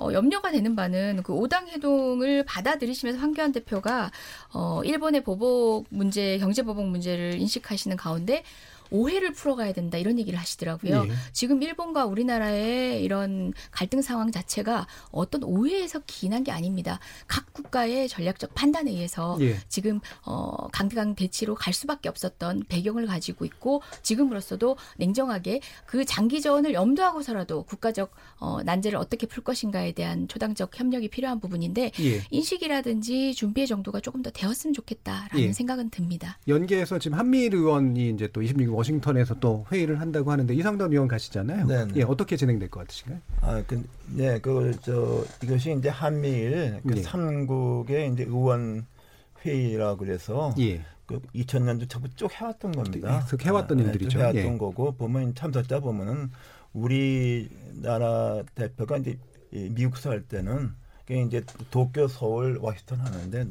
[0.00, 4.10] 어, 염려가 되는 바는 그 오당 회동을 받아들이시면서 황교안 대표가
[4.54, 8.44] 어, 일본의 보복 문제, 경제 보복 문제를 인식하시는 가운데
[8.90, 11.06] 오해를 풀어가야 된다 이런 얘기를 하시더라고요.
[11.08, 11.12] 예.
[11.32, 16.98] 지금 일본과 우리나라의 이런 갈등 상황 자체가 어떤 오해에서 기인한 게 아닙니다.
[17.26, 19.56] 각 국가의 전략적 판단에 의해서 예.
[19.68, 27.64] 지금 어 강대강 대치로 갈 수밖에 없었던 배경을 가지고 있고 지금으로서도 냉정하게 그 장기전을 염두하고서라도
[27.64, 32.22] 국가적 어 난제를 어떻게 풀 것인가에 대한 초당적 협력이 필요한 부분인데 예.
[32.30, 35.52] 인식이라든지 준비의 정도가 조금 더 되었으면 좋겠다라는 예.
[35.52, 36.38] 생각은 듭니다.
[36.46, 41.66] 연계해서 지금 한미일 의원이 이제 또 26일 워싱턴에서 또 회의를 한다고 하는데 이상돈 의원 가시잖아요.
[41.66, 41.92] 네, 네.
[41.96, 43.20] 예, 어떻게 진행될 것 같으신가요?
[43.40, 47.02] 아, 그, 네, 그, 저, 이것이 이제 한미일 그 예.
[47.02, 48.86] 삼국의 이제 의원
[49.44, 50.80] 회의라고 그래서 예.
[51.06, 53.20] 그 2000년도 처부터 쭉 해왔던 겁니다.
[53.20, 54.10] 계속 해왔던 아, 일들이죠.
[54.10, 54.58] 쭉 해왔던 예.
[54.58, 56.30] 거고 보면 참석자 보면은
[56.72, 59.18] 우리나라 대표가 이제
[59.50, 60.72] 이 미국서 할 때는
[61.06, 63.46] 그게 이제 도쿄, 서울, 워싱턴 하는데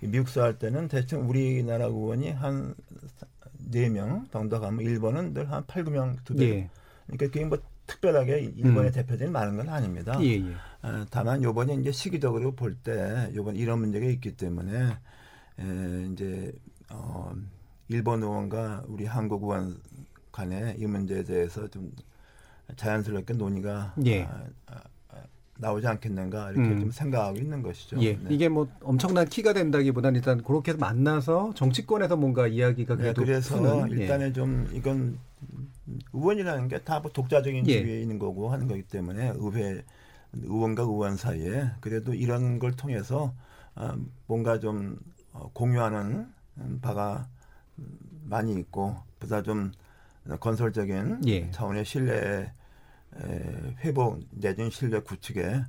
[0.00, 2.74] 미국서 할 때는 대충 우리나라 의원이 한
[3.70, 6.44] 네명 정도 가면 일본은 늘 한 8, 9명 두 배.
[6.44, 6.70] 예.
[7.06, 8.92] 그러니까 그게 뭐 특별하게 일본의 음.
[8.92, 10.18] 대표들이 많은 건 아닙니다.
[10.20, 10.54] 예, 예.
[10.82, 14.96] 어, 다만 요번에 이제 시기적으로 볼 때 요번 이런 문제가 있기 때문에
[15.58, 16.52] 에, 이제
[16.90, 17.32] 어,
[17.88, 19.80] 일본 의원과 우리 한국 의원
[20.32, 21.92] 간에 이 문제에 대해서 좀
[22.76, 24.24] 자연스럽게 논의가 예.
[24.24, 24.80] 아, 아, 아,
[25.58, 26.80] 나오지 않겠는가 이렇게 음.
[26.80, 28.00] 좀 생각하고 있는 것이죠.
[28.02, 28.26] 예, 네.
[28.28, 33.56] 이게 뭐 엄청난 키가 된다기보다는 일단 그렇게 해서 만나서 정치권에서 뭔가 이야기가 네, 그래도 그래서
[33.56, 34.02] 푸는, 예.
[34.02, 35.18] 일단은 좀 이건
[36.12, 37.80] 의원이라는 게다뭐 독자적인 예.
[37.80, 39.84] 지위에 있는 거고 하는 거기 때문에 의회
[40.32, 43.32] 의원과 의원 사이에 그래도 이런 걸 통해서
[43.74, 43.96] 아,
[44.26, 44.98] 뭔가 좀
[45.32, 46.26] 어, 공유하는
[46.58, 47.28] 음, 바가
[47.78, 49.72] 음, 많이 있고 보다 좀
[50.40, 51.50] 건설적인 예.
[51.50, 52.52] 차원의 신뢰 에,
[53.84, 55.62] 회복 내지는 신뢰 구축에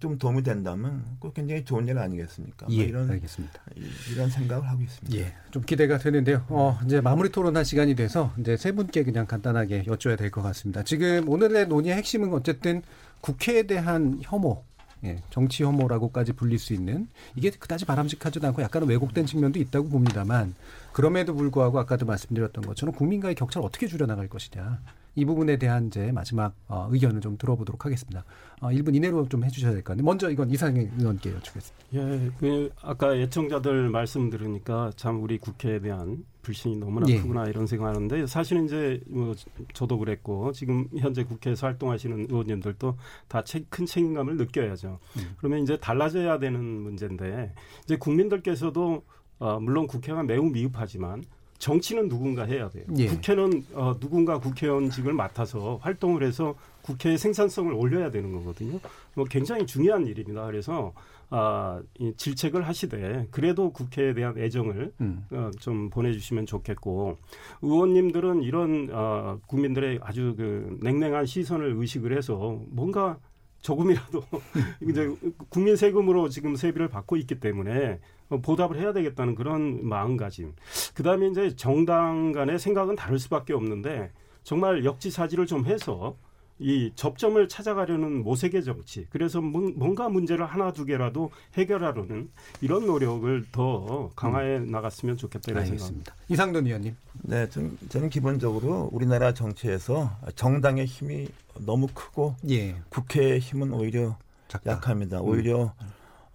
[0.00, 2.66] 좀 도움이 된다면 그 굉장히 좋은 일 아니겠습니까?
[2.66, 3.60] 뭐 예, 이런 알겠습니다.
[3.76, 5.16] 이- 이런 생각을 하고 있습니다.
[5.18, 6.44] 예, 좀 기대가 되는데요.
[6.48, 10.82] 어, 이제 마무리 토론할 시간이 돼서 이제 세 분께 그냥 간단하게 여쭤야 될 것 같습니다.
[10.82, 12.82] 지금 오늘의 논의의 핵심은 어쨌든
[13.20, 14.64] 국회에 대한 혐오,
[15.04, 17.06] 예, 정치 혐오라고까지 불릴 수 있는
[17.36, 20.54] 이게 그다지 바람직하지도 않고 약간은 왜곡된 측면도 있다고 봅니다만
[20.92, 24.80] 그럼에도 불구하고 아까도 말씀드렸던 것처럼 국민과의 격차를 어떻게 줄여나갈 것이냐.
[25.16, 28.24] 이 부분에 대한 이제 마지막 어, 의견을 좀 들어보도록 하겠습니다.
[28.60, 31.86] 어, 1분 이내로 좀 해주셔야 될 것 같은데 먼저 이건 이상희 의원께 여쭙겠습니다.
[31.94, 37.18] 예, 그 아까 예청자들 말씀 들으니까 참 우리 국회에 대한 불신이 너무나 예.
[37.20, 39.34] 크구나 이런 생각하는데 사실은 이제 뭐
[39.72, 42.96] 저도 그랬고 지금 현재 국회에서 활동하시는 의원님들도
[43.28, 44.98] 다 큰 책임감을 느껴야죠.
[45.16, 45.34] 음.
[45.38, 47.52] 그러면 이제 달라져야 되는 문제인데
[47.84, 49.02] 이제 국민들께서도
[49.38, 51.24] 어, 물론 국회가 매우 미흡하지만
[51.58, 52.84] 정치는 누군가 해야 돼요.
[52.96, 53.06] 예.
[53.06, 58.78] 국회는 어, 누군가 국회의원직을 맡아서 활동을 해서 국회의 생산성을 올려야 되는 거거든요.
[59.14, 60.46] 뭐 굉장히 중요한 일입니다.
[60.46, 60.92] 그래서
[61.28, 65.26] 아, 이 질책을 하시되 그래도 국회에 대한 애정을 음.
[65.32, 67.16] 어, 좀 보내주시면 좋겠고
[67.62, 73.18] 의원님들은 이런 어, 국민들의 아주 그 냉랭한 시선을 의식을 해서 뭔가
[73.62, 74.22] 조금이라도
[74.88, 75.12] 이제
[75.48, 77.98] 국민 세금으로 지금 세비를 받고 있기 때문에 어,
[78.28, 80.54] 보답을 해야 되겠다는 그런 마음가짐.
[80.94, 84.10] 그다음에 이제 정당 간의 생각은 다를 수밖에 없는데
[84.42, 86.16] 정말 역지사지를 좀 해서
[86.58, 89.06] 이 접점을 찾아가려는 모색의 정치.
[89.10, 92.30] 그래서 뭔- 뭔가 문제를 하나 두 개라도 해결하려는
[92.62, 96.14] 이런 노력을 더 강화해 나갔으면 좋겠다 이런 생각입니다.
[96.30, 96.96] 이상돈 의원님.
[97.24, 101.28] 네, 전, 저는 기본적으로 우리나라 정치에서 정당의 힘이
[101.66, 102.74] 너무 크고 예.
[102.88, 104.16] 국회의 힘은 오히려
[104.64, 105.20] 약합니다.
[105.20, 105.74] 오히려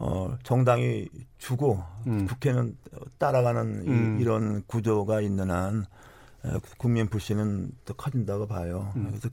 [0.03, 2.25] 어, 정당이 주고 음.
[2.25, 2.75] 국회는
[3.19, 4.19] 따라가는 음.
[4.19, 5.85] 이, 런 구조가 있는 한
[6.43, 6.49] 에,
[6.79, 8.91] 국민 불신은 더 커진다고 봐요.
[8.95, 9.09] 음.
[9.11, 9.29] 그래서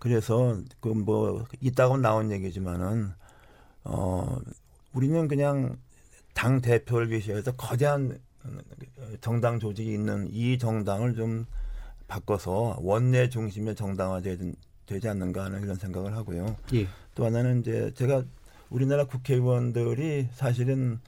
[0.00, 3.12] 그래서 그 뭐 이따가 나온 얘기지만은
[3.84, 4.36] 어
[4.92, 5.76] 우리는 그냥
[6.34, 8.18] 당 대표를 위해서 거대한
[9.20, 11.46] 정당 조직이 있는 이 정당을 좀
[12.08, 14.22] 바꿔서 원내 중심의 정당화
[14.86, 16.56] 되지 않는가 하는 이런 생각을 하고요.
[16.74, 16.88] 예.
[17.14, 18.24] 또 하나는 이제 제가
[18.70, 21.00] 우리나라 국회의원들이 사실은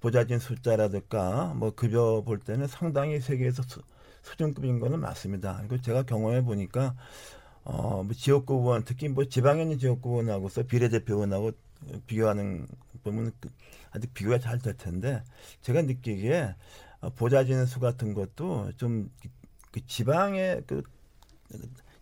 [0.00, 3.82] 보좌진 숫자라든가 뭐 급여 볼 때는 상당히 세계에서 수,
[4.22, 5.58] 수준급인 거는 맞습니다.
[5.68, 6.94] 그리고 제가 경험해 보니까
[7.64, 11.52] 어, 뭐 지역구 의원 특히 뭐 지방에 있는 지역구 의원하고서 비례대표 의원하고
[12.06, 12.66] 비교하는
[13.04, 13.50] 보면 그
[13.92, 15.22] 아직 비교가 잘 될 텐데
[15.62, 16.54] 제가 느끼기에
[17.00, 19.10] 어, 보좌진 수 같은 것도 좀
[19.70, 20.82] 그 지방의 그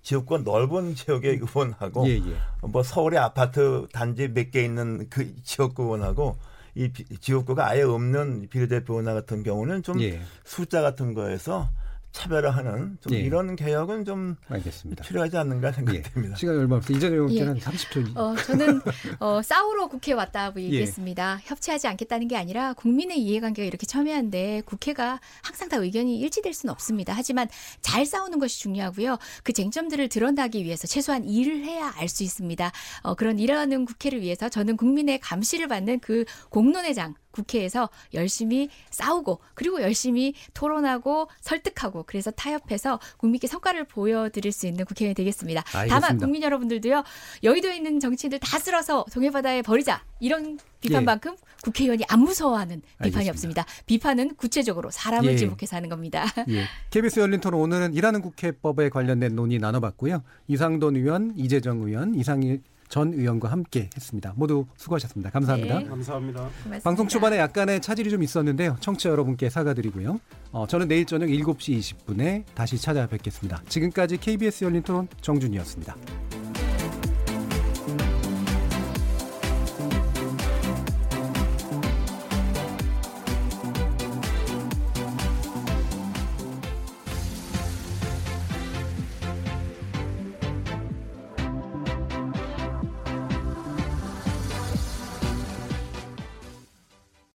[0.08, 2.36] 지역구가 넓은 지역의 의원하고 예, 예.
[2.66, 6.36] 뭐 서울의 아파트 단지 몇 개 있는 그 지역구 의원하고
[6.74, 10.18] 이 비- 지역구가 아예 없는 비례대표 의원 같은 경우는 좀 예.
[10.44, 11.68] 숫자 같은 거에서
[12.12, 13.20] 차별화하는 좀 예.
[13.20, 15.04] 이런 개혁은 좀 알겠습니다.
[15.04, 16.36] 필요하지 않는가 생각됩니다.
[16.36, 16.92] 시간이 얼마 없어.
[16.92, 17.60] 이재정 의원께는 예.
[17.60, 18.16] 30초.
[18.16, 18.80] 어, 저는
[19.20, 20.64] 어, 싸우러 국회 왔다고 예.
[20.64, 21.40] 얘기했습니다.
[21.44, 27.12] 협치하지 않겠다는 게 아니라 국민의 이해관계가 이렇게 첨예한데 국회가 항상 다 의견이 일치될 수는 없습니다.
[27.14, 27.48] 하지만
[27.80, 29.18] 잘 싸우는 것이 중요하고요.
[29.44, 32.72] 그 쟁점들을 드러나기 위해서 최소한 일을 해야 알 수 있습니다.
[33.02, 39.40] 어, 그런 일하는 국회를 위해서 저는 국민의 감시를 받는 그 공론의 장 국회에서 열심히 싸우고
[39.54, 45.62] 그리고 열심히 토론하고 설득하고 그래서 타협해서 국민께 성과를 보여드릴 수 있는 국회의원이 되겠습니다.
[45.64, 46.24] 다만 알겠습니다.
[46.24, 47.04] 국민 여러분들도요
[47.42, 53.62] 여의도에 있는 정치인들 다 쓸어서 동해바다에 버리자 이런 비판만큼 국회의원이 안 무서워하는 비판이 알겠습니다.
[53.62, 53.66] 없습니다.
[53.86, 55.36] 비판은 구체적으로 사람을 예.
[55.36, 56.24] 지목해서 하는 겁니다.
[56.48, 56.64] 예.
[56.90, 60.22] KBS 열린 토론 오늘은 일하는 국회법에 관련된 논의 나눠봤고요.
[60.46, 64.32] 이상돈 의원, 이재정 의원, 이상일 전 의원과 함께 했습니다.
[64.36, 65.30] 모두 수고하셨습니다.
[65.30, 65.78] 감사합니다.
[65.80, 65.84] 네.
[65.86, 66.48] 감사합니다.
[66.82, 68.76] 방송 초반에 약간의 차질이 좀 있었는데요.
[68.80, 70.20] 청취자 여러분께 사과드리고요.
[70.52, 73.62] 어, 저는 내일 저녁 7시 20분에 다시 찾아뵙겠습니다.
[73.68, 75.96] 지금까지 KBS 열린 토론 정준이었습니다.